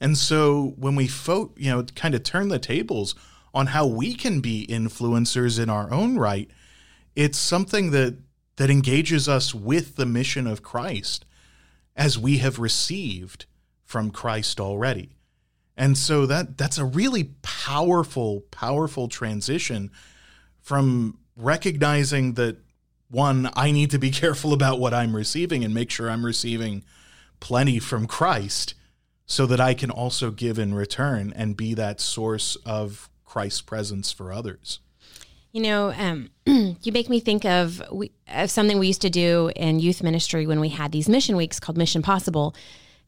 [0.00, 3.14] And so when we fo- you know kind of turn the tables
[3.52, 6.50] on how we can be influencers in our own right,
[7.16, 8.16] it's something that
[8.56, 11.24] that engages us with the mission of Christ
[12.00, 13.44] as we have received
[13.84, 15.10] from Christ already.
[15.76, 19.90] And so that that's a really powerful, powerful transition
[20.62, 22.56] from recognizing that
[23.10, 26.84] one, I need to be careful about what I'm receiving and make sure I'm receiving
[27.38, 28.74] plenty from Christ
[29.26, 34.10] so that I can also give in return and be that source of Christ's presence
[34.10, 34.80] for others.
[35.52, 39.50] You know, um, you make me think of, we, of something we used to do
[39.56, 42.54] in youth ministry when we had these mission weeks called Mission Possible.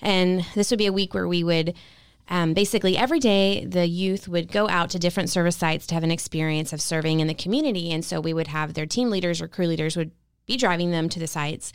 [0.00, 1.74] And this would be a week where we would
[2.28, 6.04] um, basically every day the youth would go out to different service sites to have
[6.04, 7.92] an experience of serving in the community.
[7.92, 10.10] And so we would have their team leaders or crew leaders would
[10.46, 11.72] be driving them to the sites.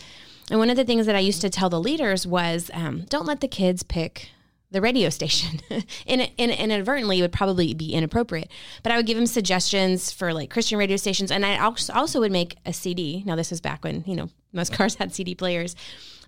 [0.49, 3.25] And one of the things that I used to tell the leaders was um, don't
[3.25, 4.29] let the kids pick
[4.71, 5.61] the radio station.
[6.05, 8.51] in, in, inadvertently, it would probably be inappropriate.
[8.83, 12.31] But I would give him suggestions for like Christian radio stations, and I also would
[12.31, 13.23] make a CD.
[13.25, 15.75] Now this was back when you know most cars had CD players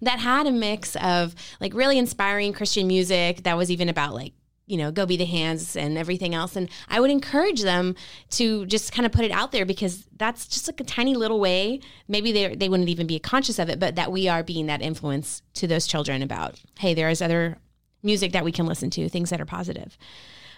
[0.02, 4.34] that had a mix of like really inspiring Christian music that was even about like
[4.70, 6.56] you know, go be the hands and everything else.
[6.56, 7.96] And I would encourage them
[8.32, 11.40] to just kind of put it out there because that's just like a tiny little
[11.40, 11.80] way.
[12.08, 14.84] Maybe they, they wouldn't even be conscious of it, but that we are being that
[14.84, 17.58] influence to those children about, hey, there is other
[18.04, 19.98] music that we can listen to, things that are positive.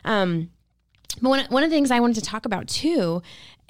[0.06, 0.50] Um,
[1.22, 3.22] but one, one of the things I wanted to talk about too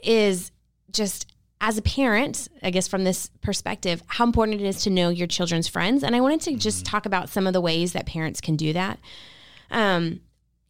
[0.04, 0.52] is
[0.92, 1.32] just
[1.62, 5.28] as a parent, I guess from this perspective, how important it is to know your
[5.28, 6.04] children's friends.
[6.04, 6.92] And I wanted to just mm-hmm.
[6.92, 9.00] talk about some of the ways that parents can do that.
[9.70, 10.22] Um,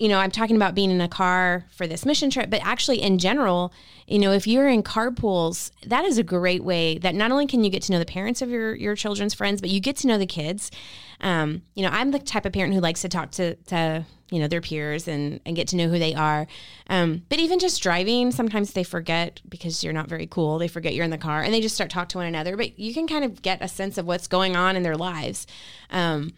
[0.01, 2.99] you know, I'm talking about being in a car for this mission trip, but actually
[3.03, 3.71] in general,
[4.07, 7.63] you know, if you're in carpools, that is a great way that not only can
[7.63, 10.07] you get to know the parents of your your children's friends, but you get to
[10.07, 10.71] know the kids.
[11.19, 14.39] Um, you know, I'm the type of parent who likes to talk to, to you
[14.39, 16.47] know their peers and and get to know who they are.
[16.87, 20.57] Um, but even just driving, sometimes they forget because you're not very cool.
[20.57, 22.57] They forget you're in the car and they just start talk to one another.
[22.57, 25.45] But you can kind of get a sense of what's going on in their lives.
[25.91, 26.33] Um,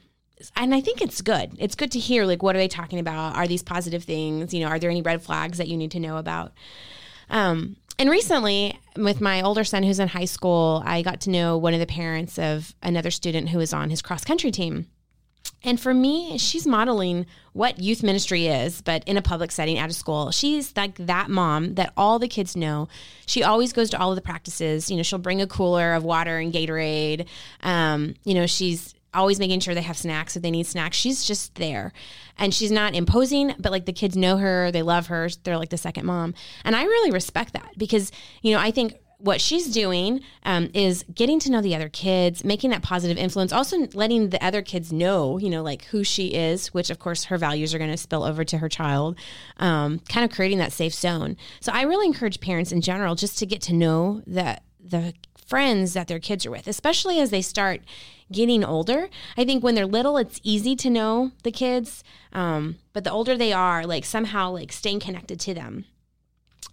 [0.56, 1.56] and I think it's good.
[1.60, 3.36] It's good to hear like what are they talking about?
[3.36, 4.54] Are these positive things?
[4.54, 6.54] You know, are there any red flags that you need to know about?
[7.30, 11.58] Um, and recently, with my older son who's in high school, I got to know
[11.58, 14.88] one of the parents of another student who was on his cross country team.
[15.64, 19.90] And for me, she's modeling what youth ministry is, but in a public setting at
[19.90, 20.32] a school.
[20.32, 22.90] She's like that mom that all the kids know.
[23.26, 24.92] She always goes to all of the practices.
[24.92, 27.28] You know, she'll bring a cooler of water and Gatorade.
[27.62, 30.98] Um, you know, she's always making sure they have snacks if they need snacks.
[30.98, 31.94] She's just there.
[32.38, 35.30] And she's not imposing, but like the kids know her, they love her.
[35.44, 36.34] They're like the second mom.
[36.66, 41.06] And I really respect that because, you know, I think what she's doing um, is
[41.16, 44.92] getting to know the other kids, making that positive influence, also letting the other kids
[44.92, 47.96] know, you know, like who she is, which of course her values are going to
[47.96, 49.18] spill over to her child,
[49.58, 51.38] um, kind of creating that safe zone.
[51.62, 55.14] So I really encourage parents in general just to get to know that the
[55.54, 57.80] friends that their kids are with, especially as they start
[58.32, 59.08] getting older.
[59.38, 63.38] I think when they're little, it's easy to know the kids, um, but the older
[63.38, 65.86] they are, like somehow like staying connected to them.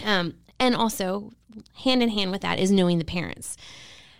[0.02, 1.30] Um, and also,
[1.84, 3.58] hand in hand with that is knowing the parents.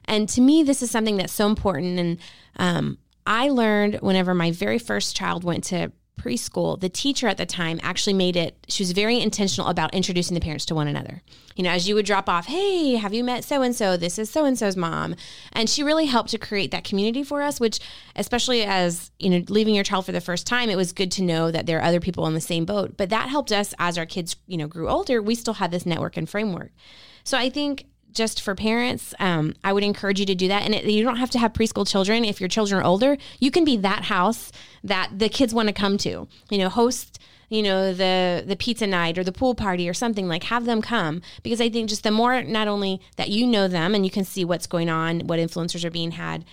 [0.04, 1.98] And to me, this is something that's so important.
[1.98, 2.18] And
[2.56, 5.90] um, I learned whenever my very first child went to
[6.20, 10.34] preschool, the teacher at the time actually made it, she was very intentional about introducing
[10.34, 11.22] the parents to one another.
[11.56, 13.96] You know, as you would drop off, hey, have you met so and so?
[13.96, 15.14] This is so and so's mom.
[15.52, 17.80] And she really helped to create that community for us, which,
[18.16, 21.22] especially as, you know, leaving your child for the first time, it was good to
[21.22, 22.96] know that there are other people in the same boat.
[22.96, 25.86] But that helped us as our kids, you know, grew older, we still had this
[25.86, 26.72] network and framework.
[27.24, 30.62] So I think just for parents, um, I would encourage you to do that.
[30.62, 32.24] And it, you don't have to have preschool children.
[32.24, 34.52] If your children are older, you can be that house
[34.84, 36.28] that the kids want to come to.
[36.50, 37.18] You know, host
[37.50, 40.80] you know the the pizza night or the pool party or something like have them
[40.80, 44.10] come because i think just the more not only that you know them and you
[44.10, 46.44] can see what's going on what influencers are being had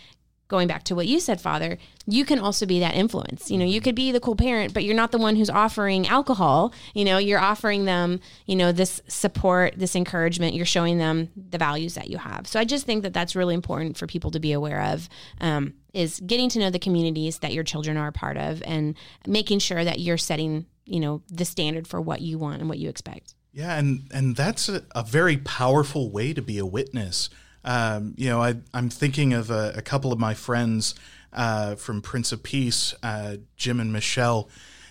[0.47, 3.51] going back to what you said, Father, you can also be that influence.
[3.51, 6.07] You know, you could be the cool parent, but you're not the one who's offering
[6.07, 6.73] alcohol.
[6.93, 10.53] You know, you're offering them, you know, this support, this encouragement.
[10.53, 12.47] You're showing them the values that you have.
[12.47, 15.09] So I just think that that's really important for people to be aware of.
[15.41, 18.95] Um, is getting to know the communities that your children are a part of and
[19.25, 22.77] making sure that you're setting, you know, the standard for what you want and what
[22.77, 23.33] you expect.
[23.51, 27.29] Yeah, and and that's a, a very powerful way to be a witness
[27.67, 30.95] um, you know, I, am thinking of a, a, couple of my friends
[31.33, 34.47] uh, from Prince of Peace, uh, Jim and Michelle.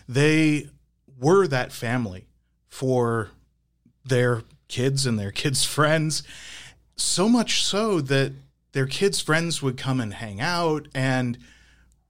[0.07, 0.69] They
[1.19, 2.27] were that family
[2.69, 3.31] for
[4.05, 6.23] their kids and their kids' friends,
[6.97, 8.35] so much so that
[8.73, 11.39] their kids' friends would come and hang out and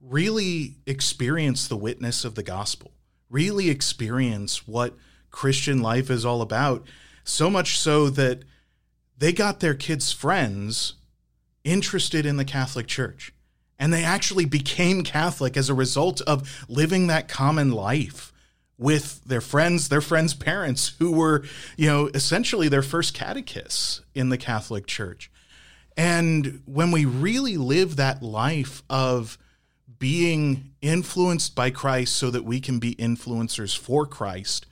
[0.01, 2.91] really experience the witness of the gospel,
[3.29, 4.97] really experience what
[5.31, 6.85] Christian life is all about.
[7.23, 8.43] So much so that
[9.17, 10.93] they got their kids' friends
[11.63, 13.33] interested in the Catholic Church.
[13.79, 18.33] And they actually became Catholic as a result of living that common life
[18.77, 21.43] with their friends, their friends' parents, who were,
[21.77, 25.31] you know, essentially their first catechists in the Catholic Church.
[25.95, 29.37] And when we really live that life of
[29.97, 34.67] being influenced by Christ so that we can be influencers for Christ,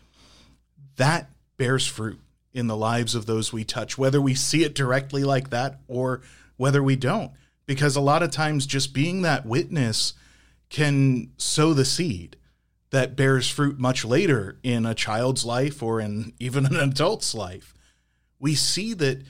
[0.97, 2.19] that bears fruit
[2.55, 6.21] in the lives of those we touch, whether we see it directly like that or
[6.57, 7.31] whether we don't.
[7.65, 10.13] Because a lot of times, just being that witness
[10.69, 12.37] can sow the seed
[12.91, 17.73] that bears fruit much later in a child's life or in even an adult's life.
[18.39, 19.23] We see that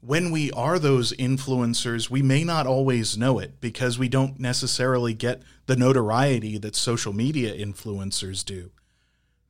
[0.00, 5.12] when we are those influencers, we may not always know it because we don't necessarily
[5.12, 8.70] get the notoriety that social media influencers do.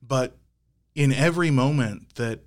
[0.03, 0.37] But
[0.95, 2.41] in every moment that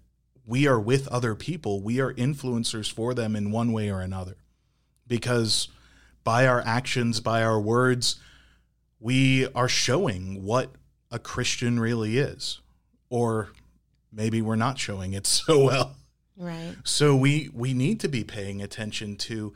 [0.45, 4.35] we are with other people, we are influencers for them in one way or another.
[5.07, 5.67] Because
[6.23, 8.19] by our actions, by our words,
[8.99, 10.71] we are showing what
[11.11, 12.59] a Christian really is.
[13.09, 13.49] Or
[14.11, 15.95] maybe we're not showing it so well.
[16.35, 16.75] Right.
[16.83, 19.53] So we we need to be paying attention to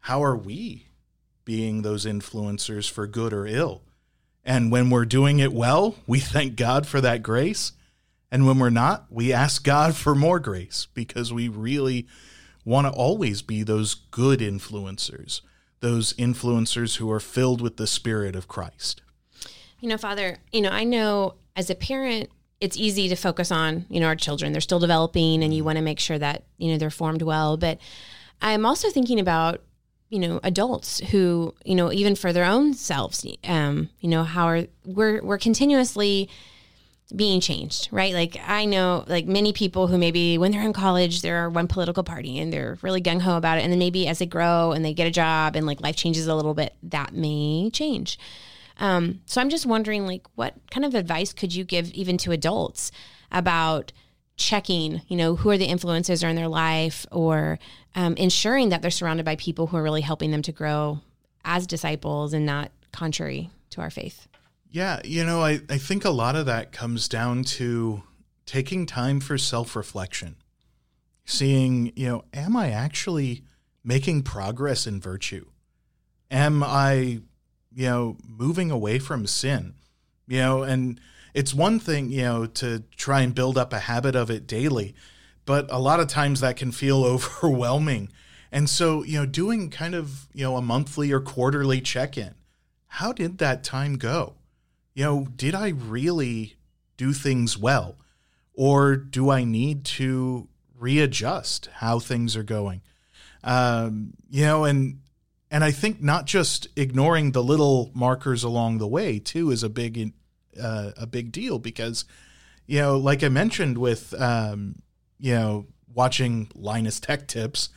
[0.00, 0.88] how are we
[1.44, 3.82] being those influencers for good or ill.
[4.44, 7.72] And when we're doing it well, we thank God for that grace.
[8.30, 12.06] And when we're not, we ask God for more grace because we really
[12.64, 15.40] want to always be those good influencers,
[15.80, 19.00] those influencers who are filled with the Spirit of Christ.
[19.80, 23.86] You know, Father, you know, I know as a parent, it's easy to focus on
[23.88, 26.72] you know our children they're still developing and you want to make sure that you
[26.72, 27.78] know they're formed well but
[28.42, 29.62] i'm also thinking about
[30.08, 34.46] you know adults who you know even for their own selves um you know how
[34.46, 36.28] are we're we're continuously
[37.16, 38.12] being changed right?
[38.12, 42.02] Like i know like many people who maybe when they're in college they're one political
[42.02, 43.62] party and they're really gung-ho about it.
[43.62, 46.26] And then maybe as they grow and they get a job and like life changes
[46.26, 48.18] a little bit that may change.
[48.78, 52.32] Um, so I'm just wondering, like, what kind of advice could you give even to
[52.32, 52.92] adults
[53.30, 53.92] about
[54.36, 57.58] checking, you know, who are the influences are in their life, or
[57.94, 61.00] um, ensuring that they're surrounded by people who are really helping them to grow
[61.44, 64.28] as disciples and not contrary to our faith.
[64.70, 68.02] Yeah, you know, I, I think a lot of that comes down to
[68.44, 70.36] taking time for self reflection,
[71.24, 73.44] seeing, you know, am I actually
[73.82, 75.46] making progress in virtue?
[76.30, 77.20] Am I
[77.78, 79.74] you know, moving away from sin,
[80.26, 81.00] you know, and
[81.32, 84.96] it's one thing, you know, to try and build up a habit of it daily,
[85.44, 88.10] but a lot of times that can feel overwhelming.
[88.50, 92.34] And so, you know, doing kind of, you know, a monthly or quarterly check in.
[92.88, 94.34] How did that time go?
[94.98, 96.56] You know, did I really
[96.96, 97.98] do things well?
[98.52, 102.80] Or do I need to readjust how things are going?
[103.44, 104.98] Um, you know, and
[105.52, 109.68] and I think not just ignoring the little markers along the way too is a
[109.68, 110.14] big
[110.60, 112.04] uh, a big deal because
[112.66, 114.82] you know, like I mentioned with um,
[115.20, 117.68] you know watching Linus Tech Tips,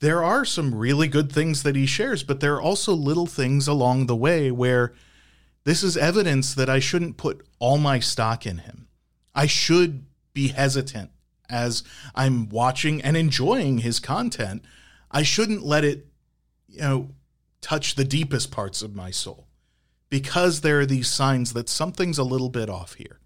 [0.00, 3.66] there are some really good things that he shares, but there are also little things
[3.66, 4.92] along the way where
[5.66, 8.86] this is evidence that I shouldn't put all my stock in him.
[9.34, 11.10] I should be hesitant
[11.50, 11.82] as
[12.14, 14.64] I'm watching and enjoying his content.
[15.10, 16.06] I shouldn't let it
[16.68, 17.08] you know,
[17.60, 19.48] touch the deepest parts of my soul
[20.08, 23.18] because there are these signs that something's a little bit off here.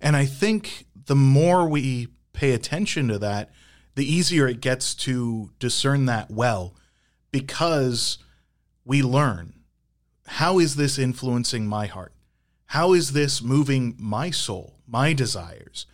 [0.00, 3.50] And I think the more we pay attention to that,
[3.96, 6.76] the easier it gets to discern that well
[7.32, 8.18] because
[8.84, 9.55] we learn
[10.26, 12.12] how is this influencing my heart?
[12.66, 15.86] How is this moving my soul, my desires?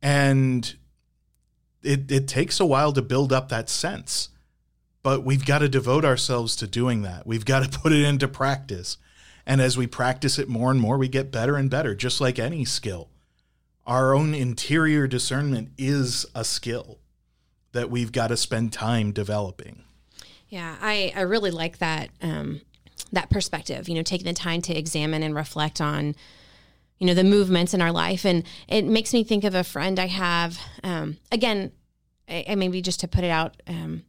[0.00, 0.74] And
[1.82, 4.30] it, it takes a while to build up that sense
[5.02, 7.26] but we've got to devote ourselves to doing that.
[7.26, 8.98] We've got to put it into practice.
[9.44, 12.38] And as we practice it more and more, we get better and better, just like
[12.38, 13.08] any skill.
[13.84, 17.00] Our own interior discernment is a skill
[17.72, 19.82] that we've got to spend time developing.
[20.48, 22.60] Yeah, I, I really like that um,
[23.12, 23.88] that perspective.
[23.88, 26.14] You know, taking the time to examine and reflect on,
[26.98, 29.98] you know, the movements in our life, and it makes me think of a friend
[29.98, 30.58] I have.
[30.82, 31.72] Um, again,
[32.28, 33.62] I, I maybe just to put it out.
[33.66, 34.04] Um,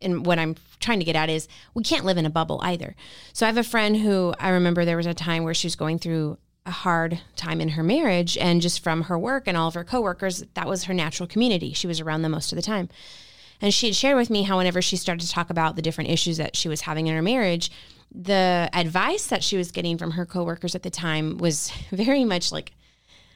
[0.00, 2.96] and what I'm trying to get at is we can't live in a bubble either.
[3.32, 5.76] So I have a friend who I remember there was a time where she was
[5.76, 9.68] going through a hard time in her marriage and just from her work and all
[9.68, 11.72] of her coworkers, that was her natural community.
[11.72, 12.88] She was around them most of the time.
[13.60, 16.10] And she had shared with me how whenever she started to talk about the different
[16.10, 17.70] issues that she was having in her marriage,
[18.14, 22.52] the advice that she was getting from her coworkers at the time was very much
[22.52, 22.72] like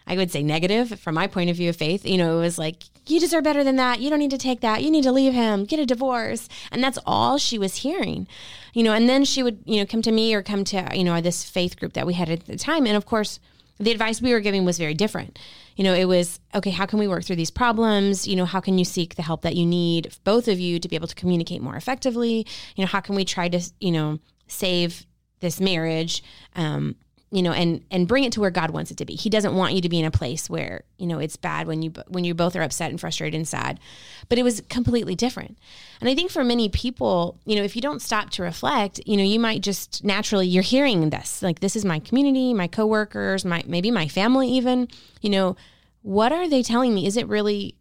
[0.07, 2.07] I would say negative from my point of view of faith.
[2.07, 4.01] You know, it was like, you deserve better than that.
[4.01, 4.83] You don't need to take that.
[4.83, 6.49] You need to leave him, get a divorce.
[6.71, 8.29] And that's all she was hearing,
[8.73, 8.93] you know.
[8.93, 11.43] And then she would, you know, come to me or come to, you know, this
[11.43, 12.87] faith group that we had at the time.
[12.87, 13.41] And of course,
[13.79, 15.39] the advice we were giving was very different.
[15.75, 18.27] You know, it was okay, how can we work through these problems?
[18.27, 20.89] You know, how can you seek the help that you need, both of you, to
[20.89, 22.47] be able to communicate more effectively?
[22.77, 25.07] You know, how can we try to, you know, save
[25.41, 26.23] this marriage?
[26.55, 26.97] Um,
[27.33, 29.15] you know, and and bring it to where God wants it to be.
[29.15, 31.83] He doesn't want you to be in a place where you know it's bad when
[31.83, 33.81] you when you both are upset and frustrated and sad.
[34.29, 35.59] But it was completely different.
[36.01, 39.17] And I think for many people, you know, if you don't stop to reflect, you
[39.17, 43.45] know, you might just naturally you're hearing this like this is my community, my coworkers,
[43.45, 44.89] my maybe my family even.
[45.21, 45.57] You know,
[46.03, 47.07] what are they telling me?
[47.07, 47.75] Is it really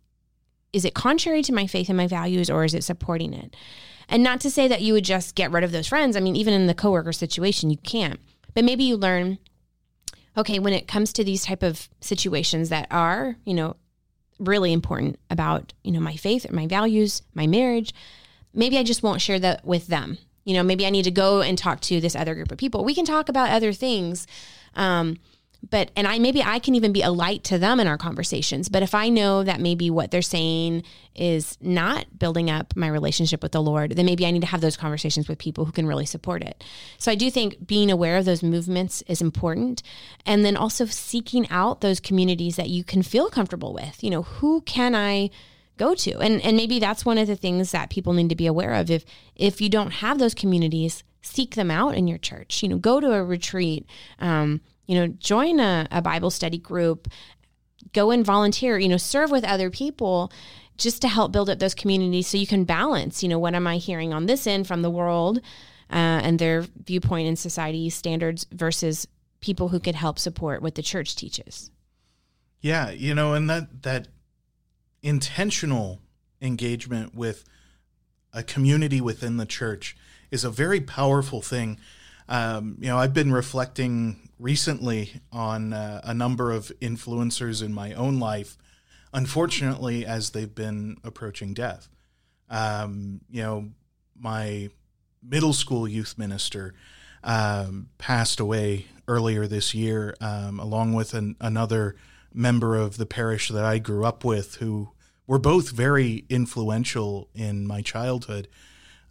[0.74, 3.56] is it contrary to my faith and my values or is it supporting it?
[4.08, 6.16] And not to say that you would just get rid of those friends.
[6.16, 8.20] I mean, even in the coworker situation, you can't.
[8.54, 9.40] But maybe you learn
[10.38, 13.76] okay when it comes to these type of situations that are you know
[14.40, 17.94] really important about you know my faith or my values my marriage
[18.54, 20.18] maybe i just won't share that with them.
[20.44, 22.84] You know maybe i need to go and talk to this other group of people.
[22.84, 24.28] We can talk about other things
[24.76, 25.18] um,
[25.70, 28.70] but and I maybe I can even be a light to them in our conversations.
[28.70, 30.84] But if I know that maybe what they're saying
[31.16, 34.62] is not building up my relationship with the Lord, then maybe I need to have
[34.62, 36.64] those conversations with people who can really support it.
[36.98, 39.82] So I do think being aware of those movements is important.
[40.26, 44.04] And then also seeking out those communities that you can feel comfortable with.
[44.04, 45.30] You know, who can I
[45.78, 46.20] go to?
[46.20, 48.92] And and maybe that's one of the things that people need to be aware of.
[48.92, 49.06] If
[49.36, 52.62] if you don't have those communities, seek them out in your church.
[52.62, 53.88] You know, go to a retreat.
[54.20, 57.08] Um, you know, join a, a Bible study group,
[57.94, 60.32] go and volunteer, you know, serve with other people
[60.78, 63.66] just to help build up those communities so you can balance, you know, what am
[63.66, 65.38] I hearing on this end from the world
[65.90, 69.08] uh, and their viewpoint and society standards versus
[69.40, 71.72] people who could help support what the church teaches.
[72.62, 74.08] Yeah, you know, and that that
[75.04, 76.02] intentional
[76.42, 77.44] engagement with
[78.34, 79.96] a community within the church
[80.32, 81.80] is a very powerful thing.
[82.28, 87.94] Um, you know, I've been reflecting recently on uh, a number of influencers in my
[87.94, 88.58] own life,
[89.14, 91.90] unfortunately, as they've been approaching death.
[92.50, 93.70] Um, you know,
[94.18, 94.70] my
[95.22, 96.74] middle school youth minister
[97.24, 101.96] um, passed away earlier this year, um, along with an, another
[102.34, 104.90] member of the parish that I grew up with, who
[105.28, 108.48] were both very influential in my childhood.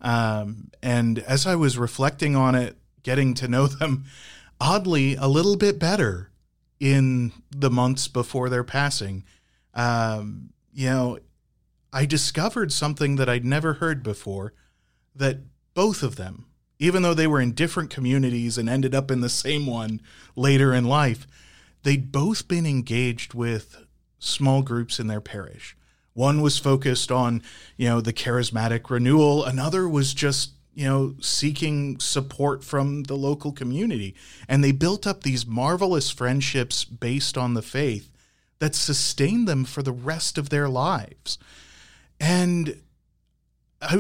[0.01, 4.05] Um, and as I was reflecting on it, getting to know them,
[4.61, 6.31] oddly a little bit better
[6.81, 9.25] in the months before their passing.
[9.73, 11.19] Um, you know,
[11.93, 14.53] I discovered something that I'd never heard before
[15.15, 15.39] that
[15.75, 16.47] both of them,
[16.81, 20.01] even though they were in different communities and ended up in the same one
[20.35, 21.27] later in life,
[21.85, 23.87] they'd both been engaged with
[24.19, 25.77] small groups in their parish.
[26.15, 27.43] One was focused on,
[27.77, 33.53] you know, the charismatic renewal, another was just you know, seeking support from the local
[33.53, 34.15] community.
[34.49, 38.11] And they built up these marvelous friendships based on the faith
[38.59, 41.39] that sustained them for the rest of their lives.
[42.21, 42.81] And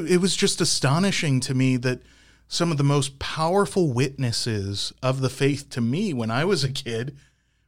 [0.07, 2.01] it was just astonishing to me that
[2.49, 6.73] some of the most powerful witnesses of the faith to me when I was a
[6.73, 7.17] kid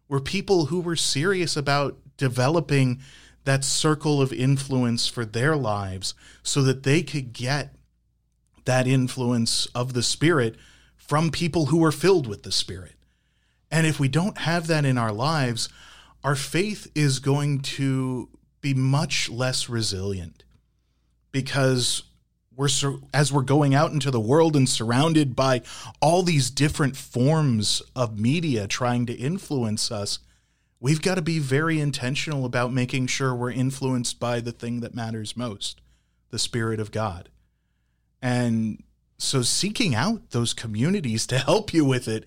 [0.08, 3.00] were people who were serious about developing
[3.44, 7.75] that circle of influence for their lives so that they could get
[8.66, 10.56] that influence of the Spirit
[10.96, 12.94] from people who are filled with the Spirit.
[13.70, 15.68] And if we don't have that in our lives,
[16.22, 18.28] our faith is going to
[18.60, 20.44] be much less resilient
[21.30, 22.02] because
[22.56, 22.68] we're
[23.12, 25.62] as we're going out into the world and surrounded by
[26.00, 30.18] all these different forms of media trying to influence us
[30.80, 34.94] we've got to be very intentional about making sure we're influenced by the thing that
[34.94, 35.80] matters most
[36.30, 37.28] the spirit of god
[38.22, 38.82] and
[39.18, 42.24] so seeking out those communities to help you with it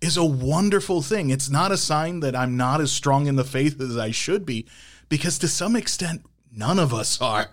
[0.00, 1.30] is a wonderful thing.
[1.30, 4.44] It's not a sign that I'm not as strong in the faith as I should
[4.44, 4.66] be,
[5.08, 7.50] because to some extent, none of us are.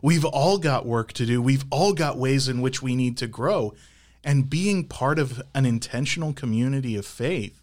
[0.00, 1.42] We've all got work to do.
[1.42, 3.74] We've all got ways in which we need to grow.
[4.22, 7.62] And being part of an intentional community of faith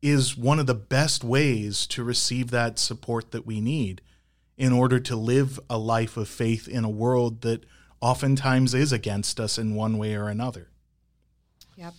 [0.00, 4.00] is one of the best ways to receive that support that we need
[4.56, 7.64] in order to live a life of faith in a world that
[8.02, 10.68] oftentimes is against us in one way or another.
[11.76, 11.94] Yep.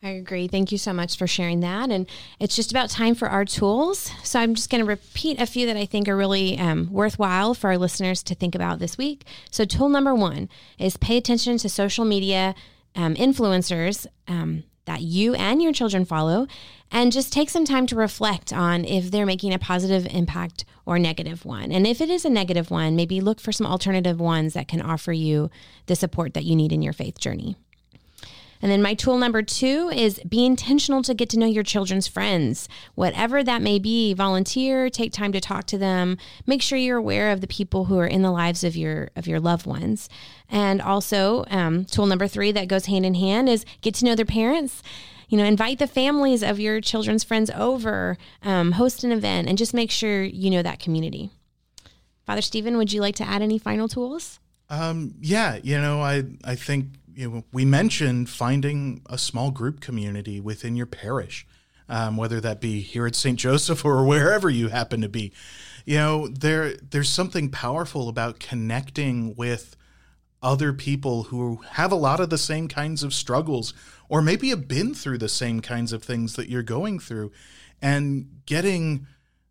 [0.00, 0.46] I agree.
[0.46, 1.90] Thank you so much for sharing that.
[1.90, 2.06] And
[2.38, 4.12] it's just about time for our tools.
[4.22, 7.52] So I'm just going to repeat a few that I think are really um, worthwhile
[7.52, 9.24] for our listeners to think about this week.
[9.50, 10.48] So, tool number one
[10.78, 12.54] is pay attention to social media
[12.94, 16.46] um, influencers um, that you and your children follow
[16.90, 20.98] and just take some time to reflect on if they're making a positive impact or
[20.98, 21.70] negative one.
[21.70, 24.80] And if it is a negative one, maybe look for some alternative ones that can
[24.80, 25.50] offer you
[25.86, 27.56] the support that you need in your faith journey.
[28.60, 32.08] And then my tool number two is be intentional to get to know your children's
[32.08, 34.14] friends, whatever that may be.
[34.14, 36.18] Volunteer, take time to talk to them.
[36.46, 39.26] Make sure you're aware of the people who are in the lives of your of
[39.26, 40.08] your loved ones.
[40.50, 44.14] And also, um, tool number three that goes hand in hand is get to know
[44.14, 44.82] their parents
[45.28, 49.58] you know, invite the families of your children's friends over, um, host an event, and
[49.58, 51.30] just make sure you know that community.
[52.24, 54.40] Father Stephen, would you like to add any final tools?
[54.70, 56.88] Um, yeah, you know, I I think
[57.18, 61.44] you know, we mentioned finding a small group community within your parish,
[61.88, 63.36] um, whether that be here at St.
[63.36, 65.32] Joseph or wherever you happen to be.
[65.84, 69.74] You know, there there's something powerful about connecting with
[70.40, 73.74] other people who have a lot of the same kinds of struggles
[74.08, 77.32] or maybe have been through the same kinds of things that you're going through
[77.82, 79.08] and getting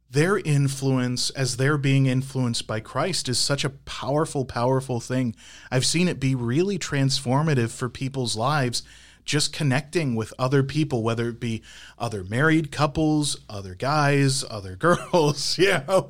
[0.10, 5.36] their influence as they're being influenced by Christ is such a powerful, powerful thing.
[5.70, 8.84] I've seen it be really transformative for people's lives,
[9.26, 11.62] just connecting with other people, whether it be
[12.00, 16.10] other married couples, other guys, other girls, you know,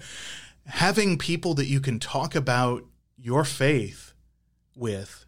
[0.66, 2.86] having people that you can talk about
[3.18, 4.14] your faith
[4.76, 5.26] with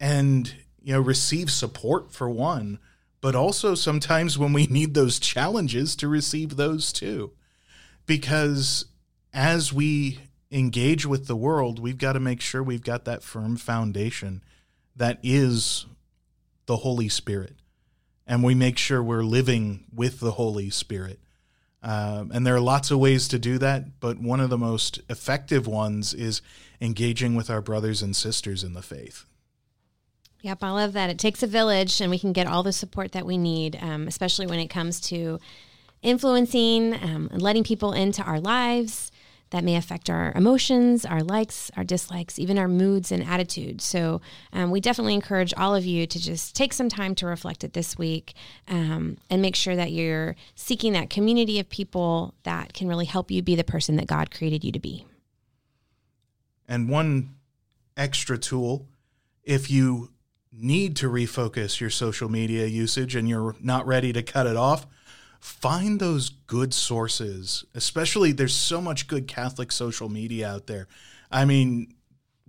[0.00, 2.78] and, you know, receive support for one,
[3.20, 7.32] but also sometimes when we need those challenges to receive those too
[8.08, 8.86] because
[9.32, 10.18] as we
[10.50, 14.42] engage with the world, we've got to make sure we've got that firm foundation
[14.96, 15.86] that is
[16.66, 17.54] the Holy Spirit.
[18.26, 21.20] And we make sure we're living with the Holy Spirit.
[21.82, 25.00] Um, and there are lots of ways to do that, but one of the most
[25.08, 26.42] effective ones is
[26.80, 29.26] engaging with our brothers and sisters in the faith.
[30.42, 31.10] Yep, I love that.
[31.10, 34.08] It takes a village, and we can get all the support that we need, um,
[34.08, 35.38] especially when it comes to
[36.02, 39.10] influencing um, and letting people into our lives
[39.50, 43.84] that may affect our emotions, our likes, our dislikes, even our moods and attitudes.
[43.84, 44.20] So,
[44.52, 47.72] um, we definitely encourage all of you to just take some time to reflect it
[47.72, 48.34] this week
[48.68, 53.30] um, and make sure that you're seeking that community of people that can really help
[53.30, 55.06] you be the person that God created you to be.
[56.68, 57.34] And one
[57.96, 58.86] extra tool
[59.42, 60.10] if you
[60.52, 64.86] need to refocus your social media usage and you're not ready to cut it off
[65.40, 70.88] find those good sources, especially there's so much good Catholic social media out there.
[71.30, 71.94] I mean,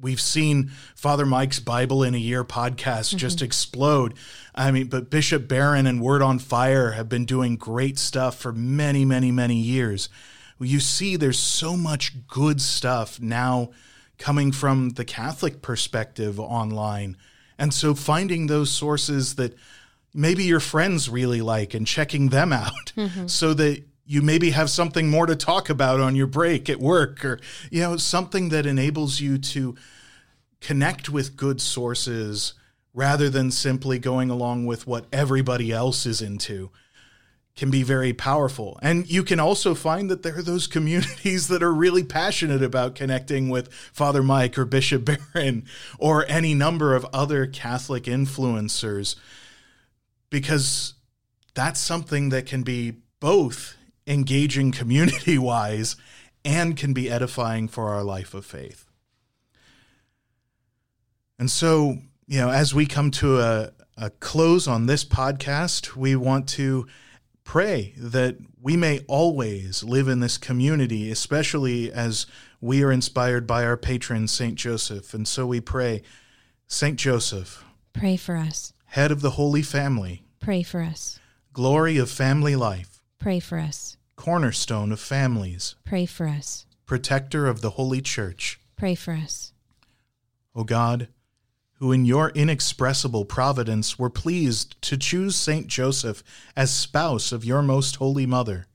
[0.02, 3.18] we've seen Father Mike's Bible in a Year podcast mm-hmm.
[3.18, 4.14] just explode.
[4.56, 8.52] I mean, but Bishop Barron and Word on Fire have been doing great stuff for
[8.52, 10.10] many, many, many years.
[10.60, 13.70] You see, there's so much good stuff now
[14.18, 17.16] coming from the Catholic perspective online.
[17.58, 19.56] And so finding those sources that
[20.14, 23.28] maybe your friends really like and checking them out mm-hmm.
[23.28, 27.24] so that you maybe have something more to talk about on your break at work
[27.24, 27.40] or
[27.70, 29.76] you know something that enables you to
[30.62, 32.54] connect with good sources
[32.94, 36.72] rather than simply going along with what everybody else is into
[37.56, 38.80] can be very powerful.
[38.82, 42.96] And you can also find that there are those communities that are really passionate about
[42.96, 45.66] connecting with Father Mike or Bishop Barron
[46.00, 49.16] or any number of other Catholic influencers
[50.30, 50.94] because
[51.54, 53.76] that's something that can be both
[54.08, 55.96] engaging community wise
[56.46, 58.86] and can be edifying for our life of faith.
[61.38, 66.16] And so, you know, as we come to a, a close on this podcast, we
[66.16, 66.88] want to
[67.44, 72.26] pray that we may always live in this community, especially as
[72.62, 74.56] we are inspired by our patron, St.
[74.56, 75.14] Joseph.
[75.14, 76.02] And so we pray,
[76.68, 76.98] St.
[77.00, 77.64] Joseph,
[77.94, 80.24] pray for us head of the Holy Family.
[80.40, 81.20] Pray for us.
[81.54, 83.04] Glory of family life.
[83.20, 83.98] Pray for us.
[84.16, 85.76] Cornerstone of families.
[85.86, 86.66] Pray for us.
[86.88, 88.60] Protector of the Holy Church.
[88.76, 89.54] Pray for us.
[90.56, 91.08] O God,
[91.74, 96.24] who in your inexpressible providence were pleased to choose Saint Joseph
[96.56, 98.66] as spouse of your most holy mother,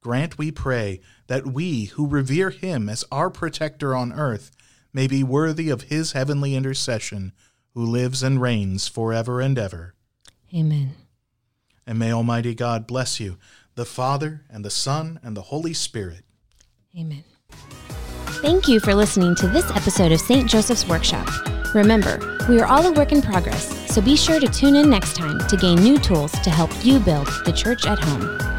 [0.00, 4.52] grant, we pray, that we who revere him as our protector on earth
[4.92, 7.32] may be worthy of his heavenly intercession
[7.74, 9.94] who lives and reigns forever and ever.
[10.54, 10.94] Amen.
[11.86, 13.38] And may Almighty God bless you,
[13.74, 16.24] the Father, and the Son, and the Holy Spirit.
[16.98, 17.24] Amen.
[18.42, 20.48] Thank you for listening to this episode of St.
[20.48, 21.28] Joseph's Workshop.
[21.74, 25.14] Remember, we are all a work in progress, so be sure to tune in next
[25.14, 28.49] time to gain new tools to help you build the church at home.